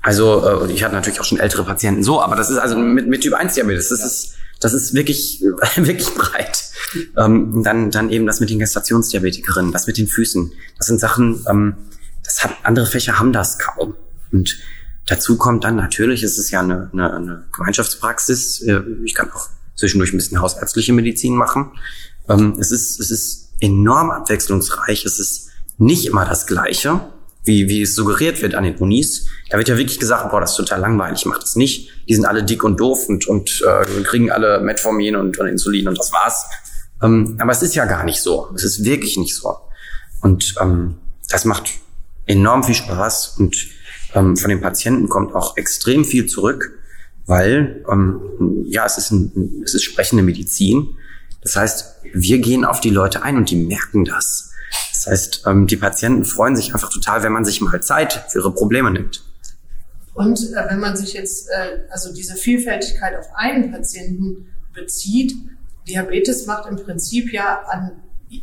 [0.02, 3.08] Also äh, ich hatte natürlich auch schon ältere Patienten so, aber das ist also mit,
[3.08, 5.42] mit Typ 1 Diabetes, das ist das ist wirklich
[5.76, 6.64] wirklich breit.
[7.16, 10.52] Ähm, dann dann eben das mit den Gestationsdiabetikerinnen, das mit den Füßen.
[10.78, 11.74] Das sind Sachen, ähm,
[12.24, 13.94] das hat andere Fächer haben das kaum.
[14.32, 14.58] Und
[15.06, 18.62] dazu kommt dann natürlich, es ist ja eine, eine, eine Gemeinschaftspraxis.
[18.62, 21.72] Äh, ich kann auch zwischendurch ein bisschen hausärztliche Medizin machen.
[22.28, 25.04] Ähm, es, ist, es ist enorm abwechslungsreich.
[25.04, 27.00] Es ist nicht immer das Gleiche,
[27.44, 29.28] wie, wie es suggeriert wird an den Unis.
[29.50, 31.90] Da wird ja wirklich gesagt, boah, das ist total langweilig, mach das nicht.
[32.08, 35.88] Die sind alle dick und doof und, und äh, kriegen alle Metformin und, und Insulin
[35.88, 36.46] und das war's.
[37.02, 38.50] Ähm, aber es ist ja gar nicht so.
[38.54, 39.56] Es ist wirklich nicht so.
[40.22, 40.96] Und ähm,
[41.28, 41.70] das macht
[42.26, 43.56] enorm viel Spaß und
[44.16, 46.78] ähm, von den Patienten kommt auch extrem viel zurück,
[47.26, 48.20] weil ähm,
[48.64, 50.96] ja, es ist, ein, es ist sprechende Medizin.
[51.42, 54.50] Das heißt, wir gehen auf die Leute ein und die merken das.
[54.92, 58.40] Das heißt, ähm, die Patienten freuen sich einfach total, wenn man sich mal Zeit für
[58.40, 59.22] ihre Probleme nimmt.
[60.14, 65.34] Und äh, wenn man sich jetzt äh, also diese Vielfältigkeit auf einen Patienten bezieht,
[65.86, 67.92] Diabetes macht im Prinzip ja an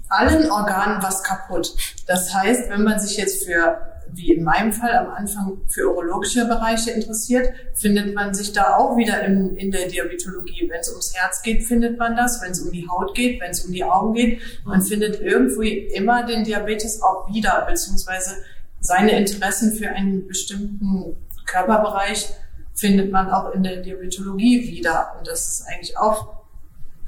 [0.08, 1.76] allen Organen was kaputt.
[2.08, 6.46] Das heißt, wenn man sich jetzt für wie in meinem Fall am Anfang für urologische
[6.46, 10.70] Bereiche interessiert, findet man sich da auch wieder in, in der Diabetologie.
[10.70, 12.42] Wenn es ums Herz geht, findet man das.
[12.42, 15.78] Wenn es um die Haut geht, wenn es um die Augen geht, man findet irgendwie
[15.94, 18.44] immer den Diabetes auch wieder, beziehungsweise
[18.80, 22.30] seine Interessen für einen bestimmten Körperbereich
[22.74, 25.16] findet man auch in der Diabetologie wieder.
[25.18, 26.44] Und das ist eigentlich auch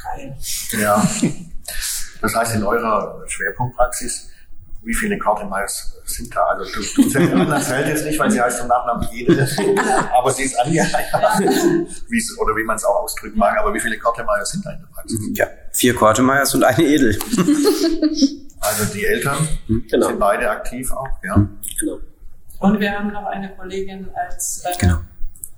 [0.01, 0.35] geil.
[0.79, 1.05] Ja.
[2.21, 4.29] Das heißt, in eurer Schwerpunktpraxis
[4.85, 6.43] wie viele Kortemeyers sind da?
[6.43, 9.47] Also du, du das fällt jetzt nicht, weil sie heißt im Nachnamen Edel,
[10.17, 11.49] aber sie ist angeheiratet,
[12.39, 13.57] oder wie man es auch ausdrücken mag.
[13.59, 15.19] Aber wie viele Kortemeyers sind da in der Praxis?
[15.33, 17.17] Ja, vier Kortemeyers und eine Edel.
[18.65, 19.85] Also die Eltern mhm.
[19.89, 20.07] genau.
[20.07, 21.37] sind beide aktiv auch, ja.
[21.37, 21.59] Mhm.
[21.79, 21.99] Genau.
[22.59, 24.97] Und wir haben noch eine Kollegin als äh, genau.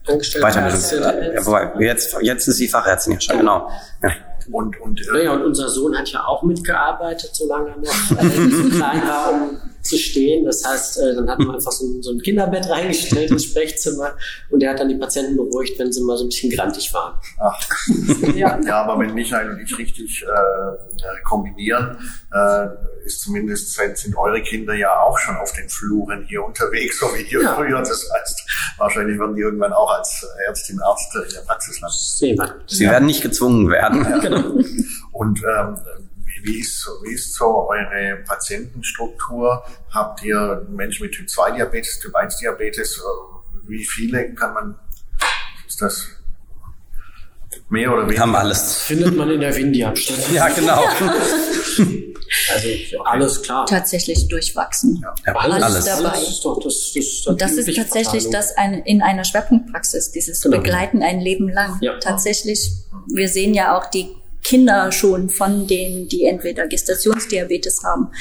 [0.08, 0.48] Angestellte.
[0.48, 1.34] Weiterbildung.
[1.34, 3.70] Ja, wobei, jetzt, jetzt ist sie Fachärztin ja schon, genau.
[4.02, 4.10] Ja.
[4.52, 8.70] Und, und, äh, ja, und unser Sohn hat ja auch mitgearbeitet, solange er noch äh,
[8.70, 10.46] klein war, um zu stehen.
[10.46, 14.14] Das heißt, äh, dann hat man einfach so ein, so ein Kinderbett reingestellt ins Sprechzimmer
[14.50, 17.18] und der hat dann die Patienten beruhigt, wenn sie mal so ein bisschen grantig waren.
[17.40, 17.60] Ach.
[18.36, 18.60] ja.
[18.66, 21.98] ja, aber wenn Michael und ich richtig äh, kombinieren,
[22.34, 22.68] äh,
[23.06, 27.22] ist zumindest sind, eure Kinder ja auch schon auf den Fluren hier unterwegs, so wie
[27.32, 27.56] ihr ja.
[27.56, 27.80] früher.
[27.80, 32.64] Das heißt, wahrscheinlich werden die irgendwann auch als Ärztin, Arzt in der Praxis landen.
[32.68, 34.04] Sie werden nicht gezwungen werden.
[34.04, 34.18] Ja.
[34.18, 34.62] Genau.
[35.12, 35.78] Und ähm,
[36.48, 39.64] wie ist, wie ist so eure Patientenstruktur?
[39.92, 43.02] Habt ihr Menschen mit Typ 2 Diabetes, Typ 1 Diabetes?
[43.68, 44.80] Wie viele kann man,
[45.68, 46.08] ist das
[47.70, 48.22] mehr oder weniger?
[48.22, 48.78] Haben alles.
[48.78, 50.32] Findet man in der Windy-Abstand.
[50.34, 50.84] ja, genau.
[52.54, 52.68] Also
[53.06, 53.66] alles klar.
[53.66, 55.02] Tatsächlich durchwachsen.
[55.02, 56.10] Ja, alles, alles dabei.
[56.10, 60.12] Alles ist doch, das, das, das Und das ist tatsächlich das ein, in einer Schwerpunktpraxis,
[60.12, 60.58] dieses genau.
[60.58, 61.78] Begleiten ein Leben lang.
[61.80, 61.98] Ja.
[62.00, 62.72] Tatsächlich,
[63.14, 64.14] wir sehen ja auch die
[64.48, 68.12] Kinder schon von denen, die entweder Gestationsdiabetes haben.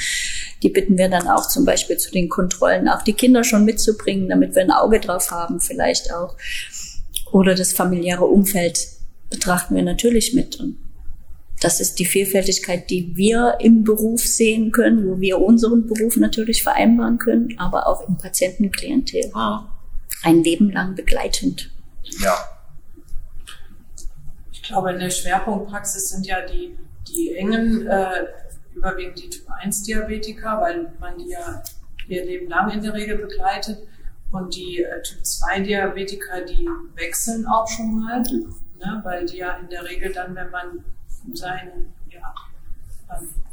[0.61, 4.27] Die bitten wir dann auch zum Beispiel zu den Kontrollen auch die Kinder schon mitzubringen,
[4.27, 6.35] damit wir ein Auge drauf haben vielleicht auch.
[7.31, 8.77] Oder das familiäre Umfeld
[9.29, 10.59] betrachten wir natürlich mit.
[10.59, 10.77] Und
[11.61, 16.61] das ist die Vielfältigkeit, die wir im Beruf sehen können, wo wir unseren Beruf natürlich
[16.61, 19.31] vereinbaren können, aber auch im Patientenklientel.
[20.23, 21.71] Ein Leben lang begleitend.
[22.21, 22.37] Ja,
[24.67, 26.77] glaube, in der Schwerpunktpraxis sind ja die,
[27.07, 28.25] die engen, äh,
[28.73, 31.63] überwiegend die Typ 1 Diabetiker, weil man die ja
[32.07, 33.79] ihr Leben lang in der Regel begleitet.
[34.31, 39.57] Und die äh, Typ 2 Diabetiker, die wechseln auch schon mal, ne, weil die ja
[39.57, 40.83] in der Regel dann, wenn man
[41.33, 42.33] seinen ja,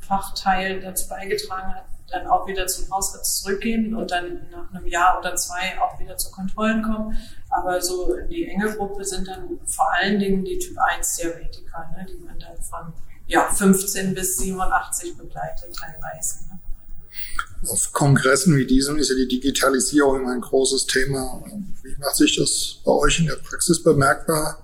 [0.00, 5.19] Fachteil dazu beigetragen hat, dann auch wieder zum Hausarzt zurückgehen und dann nach einem Jahr
[5.19, 7.17] oder zwei auch wieder zu Kontrollen kommen.
[7.51, 12.07] Aber so die enge Gruppe sind dann vor allen Dingen die Typ 1 Diabetiker, ne,
[12.09, 12.93] die man dann von
[13.27, 16.45] ja, 15 bis 87 begleitet teilweise.
[16.49, 16.61] Ne.
[17.69, 21.43] Auf Kongressen wie diesem ist ja die Digitalisierung ein großes Thema.
[21.83, 24.63] Wie macht sich das bei euch in der Praxis bemerkbar?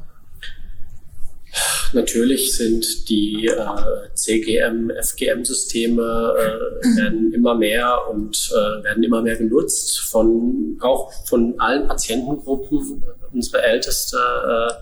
[1.92, 9.36] Natürlich sind die äh, CGM, FGM-Systeme äh, werden immer mehr und äh, werden immer mehr
[9.36, 13.02] genutzt von auch von allen Patientengruppen.
[13.32, 14.72] Unsere älteste äh,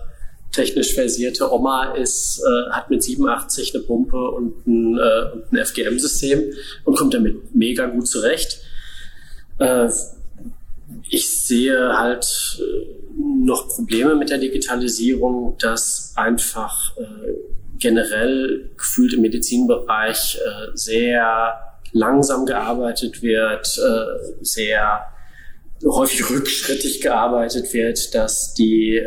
[0.51, 5.65] technisch versierte Oma ist, äh, hat mit 87 eine Pumpe und ein, äh, und ein
[5.65, 6.53] FGM-System
[6.85, 8.59] und kommt damit mega gut zurecht.
[11.09, 12.25] Ich sehe halt
[12.59, 17.33] äh, noch Probleme mit der Digitalisierung, dass einfach äh,
[17.77, 21.59] generell gefühlt im Medizinbereich äh, sehr
[21.91, 23.65] langsam gearbeitet wird,
[24.41, 25.07] sehr
[25.83, 29.03] häufig rückschrittig gearbeitet wird, dass die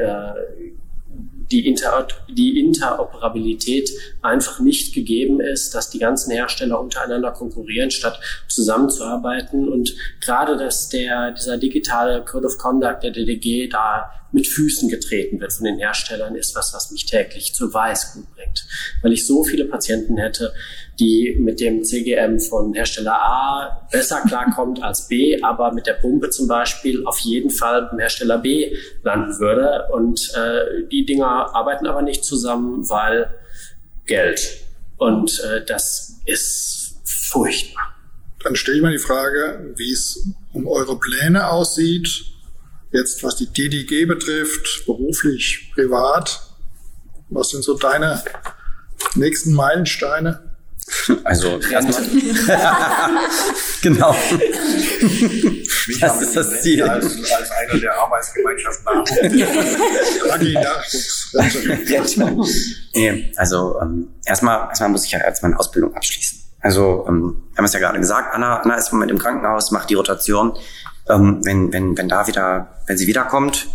[1.53, 3.91] die, Inter die Interoperabilität
[4.23, 9.69] einfach nicht gegeben ist, dass die ganzen Hersteller untereinander konkurrieren, statt zusammenzuarbeiten.
[9.69, 15.41] Und gerade, dass der, dieser digitale Code of Conduct, der DDG, da mit Füßen getreten
[15.41, 18.67] wird von den Herstellern, ist was, was mich täglich zu Weißgut bringt.
[19.03, 20.53] Weil ich so viele Patienten hätte,
[20.99, 26.31] die mit dem CGM von Hersteller A besser klarkommt als B, aber mit der Pumpe
[26.31, 29.89] zum Beispiel auf jeden Fall beim Hersteller B landen würde.
[29.93, 33.35] Und äh, die Dinger arbeiten aber nicht zusammen, weil
[34.07, 34.59] Geld.
[34.99, 37.95] Und äh, das ist furchtbar.
[38.45, 42.33] Dann stelle ich mal die Frage, wie es um eure Pläne aussieht
[42.93, 46.43] Jetzt, was die DDG betrifft, beruflich, privat,
[47.31, 48.23] was sind so deine
[49.15, 50.52] nächsten Meilensteine?
[51.25, 52.03] Also erstmal.
[53.83, 54.15] genau.
[56.01, 56.83] das ist das Ziel.
[56.83, 58.87] Als, als einer der Arbeitsgemeinschaften
[62.95, 66.39] nee, also ähm, erstmal, erstmal muss ich ja erstmal eine Ausbildung abschließen.
[66.61, 69.71] Also ähm, wir haben es ja gerade gesagt, Anna, Anna ist im Moment im Krankenhaus,
[69.71, 70.57] macht die Rotation
[71.09, 73.69] ähm, wenn, wenn, wenn da wieder, wenn sie wiederkommt,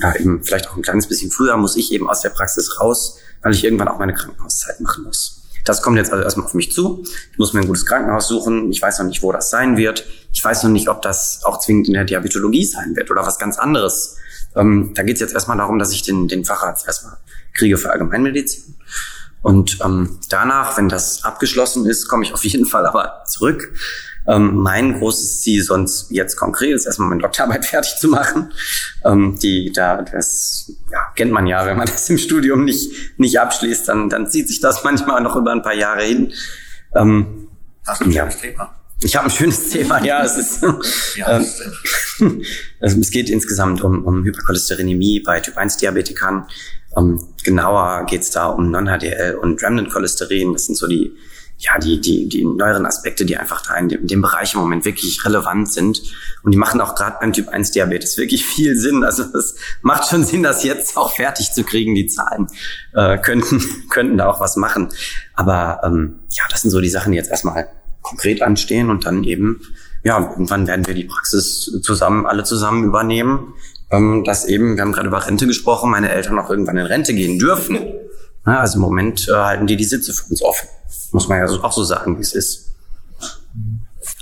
[0.00, 3.18] ja, eben vielleicht auch ein kleines bisschen früher, muss ich eben aus der Praxis raus,
[3.42, 5.39] weil ich irgendwann auch meine Krankenhauszeit machen muss.
[5.64, 7.04] Das kommt jetzt also erstmal auf mich zu.
[7.32, 8.70] Ich muss mir ein gutes Krankenhaus suchen.
[8.70, 10.06] Ich weiß noch nicht, wo das sein wird.
[10.32, 13.38] Ich weiß noch nicht, ob das auch zwingend in der Diabetologie sein wird oder was
[13.38, 14.16] ganz anderes.
[14.56, 17.16] Ähm, da geht es jetzt erstmal darum, dass ich den, den Facharzt erstmal
[17.54, 18.76] kriege für Allgemeinmedizin.
[19.42, 23.72] Und ähm, danach, wenn das abgeschlossen ist, komme ich auf jeden Fall aber zurück
[24.26, 28.52] Ähm, mein großes Ziel sonst jetzt konkret ist erstmal meine Doktorarbeit fertig zu machen.
[29.04, 33.38] Ähm, die da das ja, kennt man ja, wenn man das im Studium nicht nicht
[33.40, 36.32] abschließt, dann dann zieht sich das manchmal noch über ein paar Jahre hin.
[36.94, 37.48] Ähm,
[37.86, 38.26] Hast du ein ja.
[38.26, 38.74] Thema?
[39.02, 40.22] Ich habe ein schönes Thema, ja.
[40.22, 42.42] Es ist, ähm,
[42.80, 46.46] also es geht insgesamt um, um Hypercholesterinämie bei Typ 1 Diabetikern.
[46.96, 50.52] Ähm, genauer geht es da um Non-HDL und Remnant Cholesterin.
[50.52, 51.16] Das sind so die,
[51.60, 54.60] ja, die, die, die neueren Aspekte, die einfach da in dem, in dem Bereich im
[54.60, 56.00] Moment wirklich relevant sind.
[56.42, 59.04] Und die machen auch gerade beim Typ 1 Diabetes wirklich viel Sinn.
[59.04, 61.94] Also es macht schon Sinn, das jetzt auch fertig zu kriegen.
[61.94, 62.46] Die Zahlen
[62.94, 64.88] äh, könnten, könnten da auch was machen.
[65.34, 67.68] Aber ähm, ja, das sind so die Sachen, die jetzt erstmal
[68.00, 69.60] konkret anstehen und dann eben,
[70.02, 73.52] ja, irgendwann werden wir die Praxis zusammen, alle zusammen übernehmen
[73.90, 77.12] ähm, dass eben, wir haben gerade über Rente gesprochen, meine Eltern auch irgendwann in Rente
[77.12, 77.78] gehen dürfen.
[78.46, 80.68] Ja, also im Moment äh, halten die die Sitze für uns offen.
[81.12, 82.70] Muss man ja auch so sagen, wie es ist.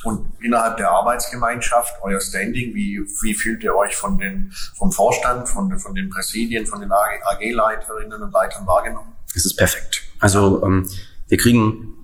[0.05, 5.49] Und innerhalb der Arbeitsgemeinschaft, euer Standing, wie, wie fühlt ihr euch von den, vom Vorstand,
[5.49, 9.13] von, von den Präsidien, von den AG-Leiterinnen und Leitern wahrgenommen?
[9.35, 10.03] Es ist perfekt.
[10.21, 10.89] Also ähm,
[11.29, 11.95] wir kriegen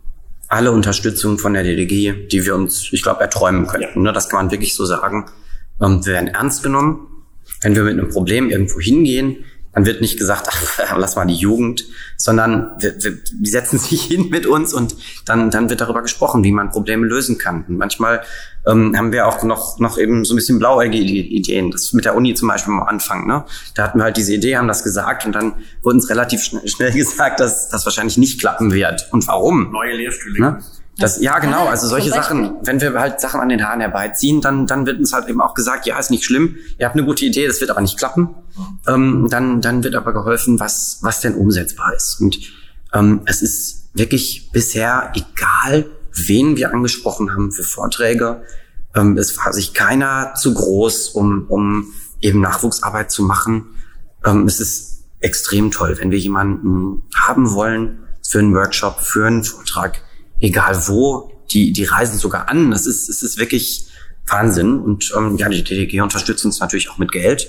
[0.49, 4.05] alle Unterstützung von der DDG, die wir uns, ich glaube, erträumen könnten.
[4.05, 4.13] Ja.
[4.13, 5.27] Das kann man wirklich so sagen.
[5.81, 7.09] Ähm, wir werden ernst genommen.
[7.61, 11.35] Wenn wir mit einem Problem irgendwo hingehen, dann wird nicht gesagt, ach, lass mal die
[11.35, 11.85] Jugend,
[12.17, 14.95] sondern wir, wir, die setzen sich hin mit uns und
[15.27, 17.65] dann, dann wird darüber gesprochen, wie man Probleme lösen kann.
[17.69, 18.23] Und manchmal
[18.67, 21.71] ähm, haben wir auch noch, noch eben so ein bisschen blauäugige Ideen.
[21.71, 23.27] Das mit der Uni zum Beispiel am Anfang.
[23.27, 23.45] Ne?
[23.75, 26.67] Da hatten wir halt diese Idee, haben das gesagt und dann wurde uns relativ schnell,
[26.69, 29.09] schnell gesagt, dass das wahrscheinlich nicht klappen wird.
[29.13, 29.71] Und warum?
[29.73, 30.41] Neue Lehrstühle.
[30.41, 30.59] Ne?
[30.99, 31.67] Das, ja, genau.
[31.67, 35.13] Also solche Sachen, wenn wir halt Sachen an den Haaren herbeiziehen, dann, dann wird uns
[35.13, 37.71] halt eben auch gesagt, ja, ist nicht schlimm, ihr habt eine gute Idee, das wird
[37.71, 38.31] aber nicht klappen.
[38.87, 42.21] Ähm, dann, dann wird aber geholfen, was, was denn umsetzbar ist.
[42.21, 42.39] Und
[42.93, 48.43] ähm, es ist wirklich bisher egal, wen wir angesprochen haben für Vorträge.
[48.95, 53.67] Ähm, es war sich keiner zu groß, um, um eben Nachwuchsarbeit zu machen.
[54.25, 59.43] Ähm, es ist extrem toll, wenn wir jemanden haben wollen für einen Workshop, für einen
[59.43, 60.03] Vortrag,
[60.45, 62.71] egal wo, die, die reisen sogar an.
[62.71, 63.87] Das ist, es ist wirklich
[64.27, 64.79] Wahnsinn.
[64.79, 67.49] Und ähm, ja, die DDG unterstützt uns natürlich auch mit Geld,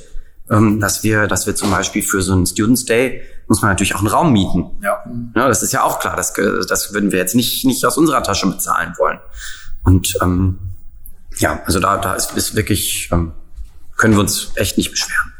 [0.49, 3.93] ähm, dass wir, dass wir zum Beispiel für so einen Students Day muss man natürlich
[3.93, 4.71] auch einen Raum mieten.
[4.81, 5.03] Ja.
[5.35, 6.15] ja das ist ja auch klar.
[6.15, 9.19] Das, das würden wir jetzt nicht, nicht aus unserer Tasche bezahlen wollen.
[9.83, 10.59] Und ähm,
[11.37, 13.33] ja, also da, da ist, ist wirklich, ähm,
[13.97, 15.31] können wir uns echt nicht beschweren.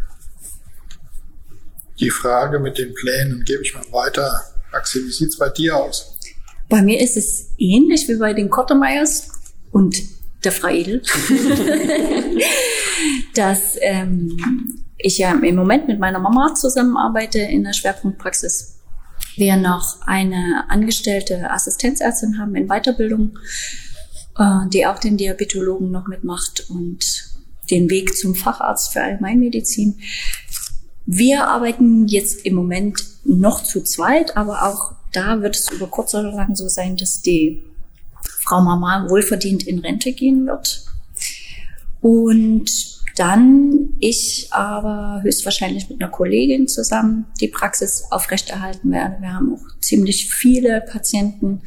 [2.00, 4.42] Die Frage mit den Plänen gebe ich mal weiter.
[4.72, 6.15] Axel, wie sieht's bei dir aus?
[6.70, 9.30] Bei mir ist es ähnlich wie bei den Kottemeyers
[9.72, 10.02] und
[10.44, 11.02] der Freidel,
[13.36, 18.80] dass ähm, ich ja im Moment mit meiner Mama zusammenarbeite in der Schwerpunktpraxis.
[19.36, 23.38] Wir noch eine angestellte Assistenzärztin haben in Weiterbildung,
[24.38, 27.36] äh, die auch den Diabetologen noch mitmacht und
[27.70, 30.00] den Weg zum Facharzt für Allgemeinmedizin.
[31.06, 36.14] Wir arbeiten jetzt im Moment noch zu zweit, aber auch da wird es über kurz
[36.14, 37.64] oder lang so sein, dass die
[38.42, 40.86] Frau Mama wohlverdient in Rente gehen wird.
[42.02, 42.70] Und
[43.16, 49.22] dann ich aber höchstwahrscheinlich mit einer Kollegin zusammen die Praxis aufrechterhalten werde.
[49.22, 51.62] Wir haben auch ziemlich viele Patienten,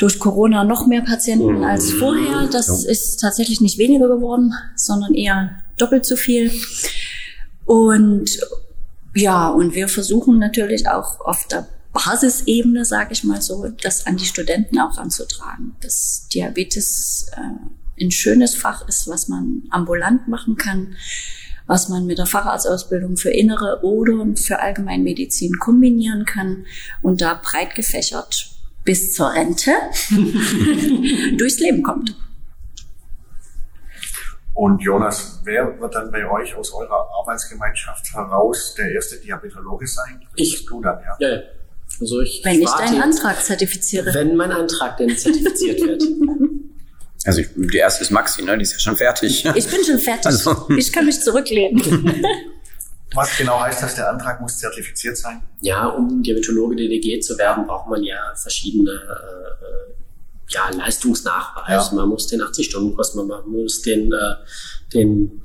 [0.00, 1.64] durch Corona noch mehr Patienten mhm.
[1.64, 2.48] als vorher.
[2.50, 6.50] Das ist tatsächlich nicht weniger geworden, sondern eher doppelt so viel.
[7.66, 8.30] Und
[9.14, 14.16] ja, und wir versuchen natürlich auch auf der Basisebene, sage ich mal so, das an
[14.16, 15.76] die Studenten auch anzutragen.
[15.80, 20.96] Dass Diabetes äh, ein schönes Fach ist, was man ambulant machen kann,
[21.66, 26.66] was man mit der Facharztausbildung für Innere oder für Allgemeinmedizin kombinieren kann
[27.02, 28.50] und da breit gefächert
[28.84, 29.72] bis zur Rente
[31.36, 32.16] durchs Leben kommt.
[34.54, 40.26] Und Jonas, wer wird dann bei euch aus eurer Arbeitsgemeinschaft heraus der erste Diabetologe sein?
[40.34, 40.66] Ich.
[40.66, 41.16] Du dann, ja.
[41.18, 41.42] ja, ja.
[42.00, 44.14] Also ich wenn ich deinen Antrag zertifiziere.
[44.14, 46.02] Wenn mein Antrag denn zertifiziert wird.
[47.26, 48.56] Also ich, die erste ist Maxi, ne?
[48.56, 49.44] Die ist ja schon fertig.
[49.54, 50.24] Ich bin schon fertig.
[50.24, 50.66] Also.
[50.78, 51.78] Ich kann mich zurücklehnen.
[53.14, 55.42] Was genau heißt das, der Antrag muss zertifiziert sein?
[55.60, 59.92] Ja, um Diabetologe DDG zu werden, braucht man ja verschiedene äh,
[60.48, 61.90] ja, Leistungsnachweis.
[61.90, 61.96] Ja.
[61.96, 64.36] Man muss den 80-Stunden-Kurs, man muss den, äh,
[64.94, 65.42] den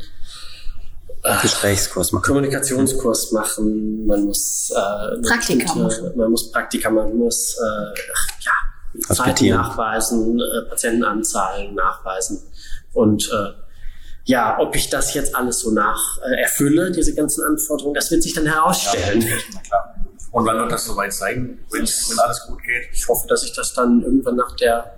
[1.41, 2.23] Gesprächskurs machen.
[2.23, 6.11] Kommunikationskurs machen, man muss äh, Praktika machen.
[6.15, 7.99] Man muss Praktika, man muss äh,
[8.41, 12.41] ja, Zeiten nachweisen, äh, Patientenanzahlen nachweisen.
[12.93, 13.49] Und äh,
[14.25, 18.23] ja, ob ich das jetzt alles so nach äh, erfülle, diese ganzen Anforderungen, das wird
[18.23, 19.21] sich dann herausstellen.
[19.21, 19.95] Ja, klar.
[20.31, 22.89] Und wann wird das soweit sein, wenn alles gut geht?
[22.91, 24.95] Ich hoffe, dass ich das dann irgendwann nach der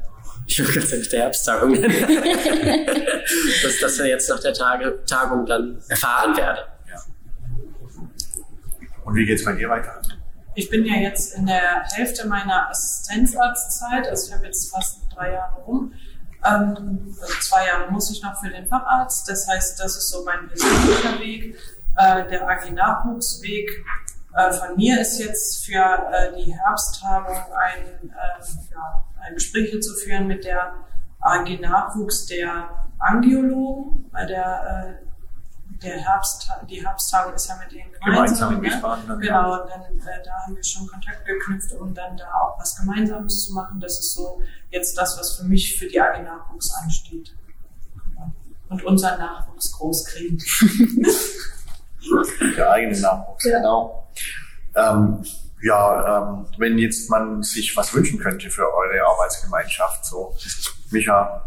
[0.48, 2.96] ich will ganz ehrlich der Herbsttagung nennen,
[3.64, 6.62] dass das ja jetzt nach der Tage, Tagung dann erfahren werde.
[6.90, 7.04] Ja.
[9.04, 10.02] Und wie geht es bei dir weiter?
[10.56, 15.34] Ich bin ja jetzt in der Hälfte meiner Assistenzarztzeit, also ich habe jetzt fast drei
[15.34, 15.94] Jahre rum.
[16.46, 19.30] Ähm, also zwei Jahre muss ich noch für den Facharzt.
[19.30, 21.58] Das heißt, das ist so mein persönlicher Weg.
[21.98, 23.84] Äh, der AG-Nachwuchsweg
[24.34, 25.74] äh, von mir ist jetzt für
[26.12, 30.74] äh, die Herbsttagung ein, äh, ja, ein Gespräch zu führen mit der
[31.20, 32.70] AG Nachwuchs der
[33.00, 35.08] Angiologen, weil der, äh,
[35.84, 38.62] der Herbst, die Herbsttagung ist ja mit denen gemeinsam.
[38.62, 39.18] gemeinsam ne?
[39.20, 42.76] Genau, und dann äh, da haben wir schon Kontakt geknüpft, um dann da auch was
[42.78, 43.80] Gemeinsames zu machen.
[43.80, 47.36] Das ist so jetzt das, was für mich für die AG Nachwuchs ansteht.
[48.70, 50.38] Und unseren Nachwuchs groß kriegen.
[52.58, 53.58] Der eigene Nachwuchs, ja.
[53.58, 54.08] genau.
[54.76, 55.24] Ähm,
[55.62, 60.36] ja, ähm, wenn jetzt man sich was wünschen könnte für eure Arbeitsgemeinschaft, so,
[60.92, 61.44] Micha,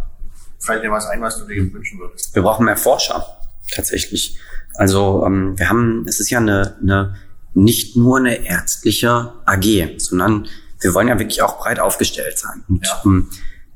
[0.58, 2.34] fällt dir was ein, was du dir wünschen würdest?
[2.34, 3.24] Wir brauchen mehr Forscher,
[3.70, 4.38] tatsächlich.
[4.74, 7.16] Also ähm, wir haben, es ist ja eine, eine
[7.54, 10.46] nicht nur eine ärztliche AG, sondern
[10.80, 12.64] wir wollen ja wirklich auch breit aufgestellt sein.
[12.68, 13.02] Und ja.
[13.04, 13.30] ähm,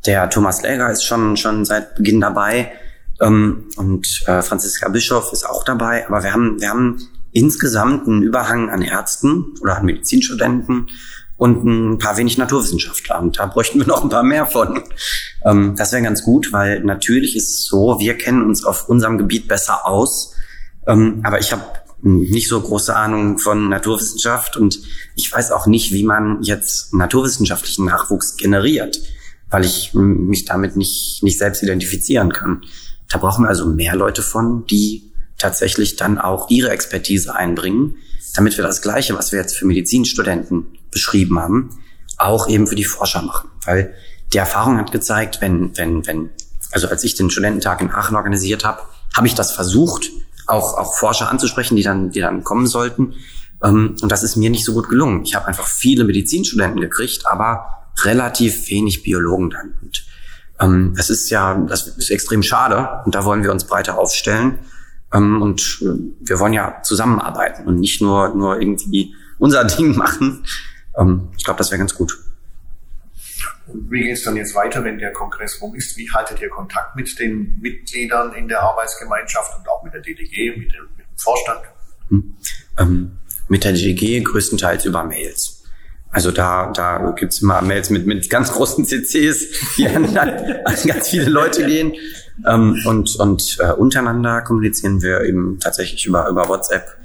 [0.07, 2.73] der Thomas Läger ist schon schon seit Beginn dabei
[3.21, 6.07] ähm, und äh, Franziska Bischof ist auch dabei.
[6.07, 10.87] Aber wir haben wir haben insgesamt einen Überhang an Ärzten oder an Medizinstudenten
[11.37, 13.21] und ein paar wenig Naturwissenschaftler.
[13.21, 14.83] Und da bräuchten wir noch ein paar mehr von.
[15.45, 19.19] Ähm, das wäre ganz gut, weil natürlich ist es so, wir kennen uns auf unserem
[19.19, 20.33] Gebiet besser aus.
[20.87, 21.65] Ähm, aber ich habe
[22.03, 24.79] nicht so große Ahnung von Naturwissenschaft und
[25.17, 29.01] ich weiß auch nicht, wie man jetzt naturwissenschaftlichen Nachwuchs generiert,
[29.51, 32.63] weil ich mich damit nicht, nicht selbst identifizieren kann.
[33.09, 37.97] Da brauchen wir also mehr Leute von, die tatsächlich dann auch ihre Expertise einbringen,
[38.35, 41.71] damit wir das Gleiche, was wir jetzt für Medizinstudenten beschrieben haben,
[42.19, 43.51] auch eben für die Forscher machen.
[43.65, 43.95] Weil
[44.33, 46.31] die Erfahrung hat gezeigt, wenn, wenn, wenn,
[46.73, 48.83] also als ich den Studententag in Aachen organisiert habe,
[49.15, 50.11] habe ich das versucht,
[50.47, 53.15] auch, auch Forscher anzusprechen, die dann, die dann kommen sollten.
[53.63, 55.23] Ähm, und das ist mir nicht so gut gelungen.
[55.25, 57.67] Ich habe einfach viele Medizinstudenten gekriegt, aber
[58.03, 59.75] relativ wenig Biologen dann.
[59.81, 60.05] Und
[60.61, 63.03] ähm, das ist ja, das ist extrem schade.
[63.05, 64.59] Und da wollen wir uns breiter aufstellen.
[65.15, 70.45] Ähm, und äh, wir wollen ja zusammenarbeiten und nicht nur, nur irgendwie unser Ding machen.
[70.99, 72.19] Ähm, ich glaube, das wäre ganz gut.
[73.67, 75.97] Wie geht es dann jetzt weiter, wenn der Kongress rum ist?
[75.97, 80.51] Wie haltet ihr Kontakt mit den Mitgliedern in der Arbeitsgemeinschaft und auch mit der DDG,
[80.51, 81.61] mit, dem, mit dem Vorstand?
[82.09, 82.37] Hm.
[82.79, 83.13] Ähm,
[83.49, 85.63] mit der DDG größtenteils über Mails.
[86.11, 91.09] Also da, da gibt's immer Mails mit, mit ganz großen CCs, die an, an ganz
[91.09, 91.95] viele Leute gehen.
[92.47, 96.97] Ähm, und und äh, untereinander kommunizieren wir eben tatsächlich über, über WhatsApp,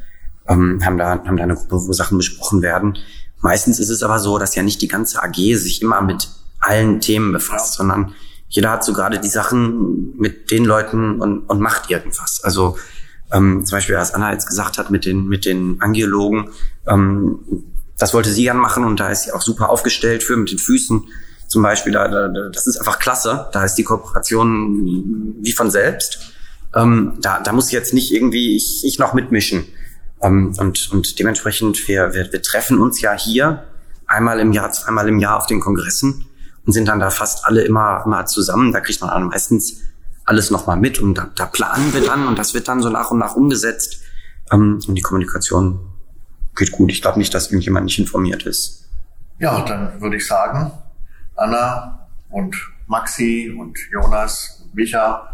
[0.48, 2.98] ähm, haben, da, haben da eine Gruppe, wo Sachen besprochen werden.
[3.42, 7.00] Meistens ist es aber so, dass ja nicht die ganze AG sich immer mit allen
[7.00, 8.14] Themen befasst, sondern
[8.50, 12.42] jeder hat so gerade die Sachen mit den Leuten und, und macht irgendwas.
[12.44, 12.78] Also
[13.32, 16.50] ähm, zum Beispiel, was Anna jetzt gesagt hat mit den, mit den Angiologen,
[16.88, 17.40] ähm,
[17.98, 20.58] das wollte sie gern machen und da ist sie auch super aufgestellt für mit den
[20.58, 21.08] Füßen
[21.50, 23.50] zum Beispiel, da, da, das ist einfach klasse.
[23.52, 26.32] Da ist die Kooperation wie von selbst.
[26.76, 29.66] Ähm, da, da muss jetzt nicht irgendwie ich, ich noch mitmischen.
[30.22, 33.64] Ähm, und, und dementsprechend, wir, wir, wir treffen uns ja hier
[34.06, 36.26] einmal im Jahr, zweimal im Jahr auf den Kongressen
[36.68, 38.72] und sind dann da fast alle immer, immer zusammen.
[38.72, 39.82] Da kriegt man dann meistens
[40.26, 43.10] alles nochmal mit und da, da planen wir dann und das wird dann so nach
[43.10, 44.02] und nach umgesetzt.
[44.52, 45.80] Ähm, und die Kommunikation
[46.56, 46.92] geht gut.
[46.92, 48.86] Ich glaube nicht, dass irgendjemand nicht informiert ist.
[49.40, 50.72] Ja, dann würde ich sagen,
[51.40, 52.56] Anna und
[52.88, 55.30] Maxi und Jonas und Micha,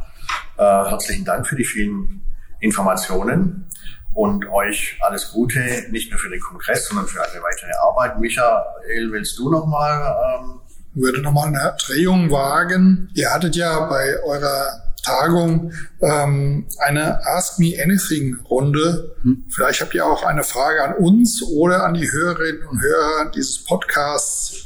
[0.58, 2.22] äh, herzlichen Dank für die vielen
[2.60, 3.68] Informationen
[4.14, 5.60] und euch alles Gute,
[5.92, 8.20] nicht nur für den Kongress, sondern für eine weitere Arbeit.
[8.20, 10.16] Michael, willst du nochmal?
[10.40, 10.62] Ähm
[10.96, 13.10] würde nochmal eine Drehung wagen.
[13.14, 19.16] Ihr hattet ja bei eurer Tagung ähm, eine Ask Me Anything Runde.
[19.22, 19.46] Hm.
[19.50, 23.64] Vielleicht habt ihr auch eine Frage an uns oder an die Hörerinnen und Hörer dieses
[23.64, 24.65] Podcasts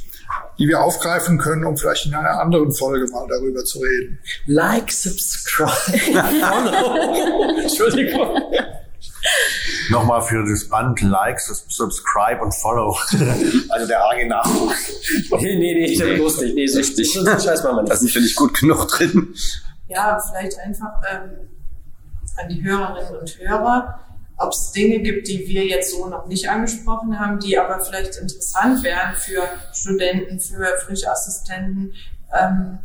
[0.58, 4.18] die wir aufgreifen können, um vielleicht in einer anderen Folge mal darüber zu reden.
[4.46, 7.58] Like, subscribe, follow.
[7.62, 8.36] Entschuldigung.
[9.90, 12.96] Nochmal für das Band Like, Subscribe und Follow.
[13.70, 14.92] also der arge Nachwuchs.
[15.40, 16.16] Nee, nee, nee, nee.
[16.16, 16.54] bloß nicht.
[16.54, 17.12] Nee, so, richtig.
[17.12, 19.34] So, so scheiß mal Das ist finde ich gut genug drin.
[19.88, 21.48] Ja, vielleicht einfach ähm,
[22.36, 23.98] an die Hörerinnen und Hörer
[24.40, 28.16] ob es Dinge gibt, die wir jetzt so noch nicht angesprochen haben, die aber vielleicht
[28.16, 31.92] interessant wären für Studenten, für Frischassistenten,
[32.32, 32.78] ähm,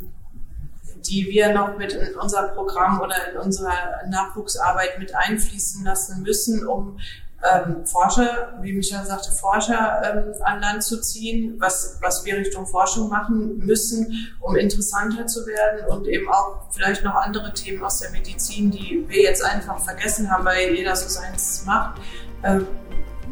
[1.08, 6.66] die wir noch mit in unser Programm oder in unserer Nachwuchsarbeit mit einfließen lassen müssen,
[6.66, 6.98] um
[7.42, 12.66] ähm, Forscher, wie Michael sagte, Forscher ähm, an Land zu ziehen, was, was wir Richtung
[12.66, 18.00] Forschung machen müssen, um interessanter zu werden und eben auch vielleicht noch andere Themen aus
[18.00, 22.00] der Medizin, die wir jetzt einfach vergessen haben, weil jeder so seins macht,
[22.42, 22.60] äh,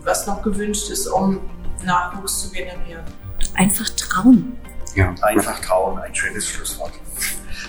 [0.02, 1.40] was noch gewünscht ist, um
[1.84, 3.04] Nachwuchs zu generieren.
[3.54, 4.58] Einfach trauen.
[4.94, 5.14] Ja.
[5.22, 6.92] Einfach trauen, ein schönes Schlusswort.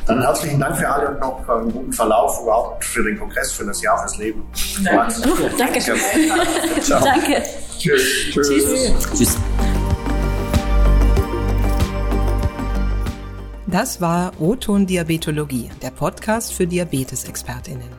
[0.06, 3.52] Dann herzlichen Dank für alle und noch äh, einen guten Verlauf überhaupt für den Kongress,
[3.54, 4.44] für das Jahr, fürs Leben.
[4.84, 5.16] Danke.
[5.26, 5.80] Oh, danke.
[6.88, 7.44] Danke.
[7.80, 8.04] Tschüss.
[8.32, 8.48] Tschüss.
[8.48, 9.10] Tschüss.
[9.18, 9.38] Tschüss.
[13.68, 17.90] Das war O-Ton Diabetologie, der Podcast für Diabetesexpertinnen.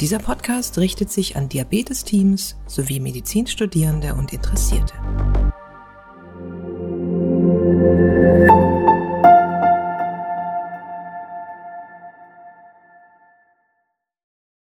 [0.00, 4.94] Dieser Podcast richtet sich an Diabetesteams sowie Medizinstudierende und Interessierte.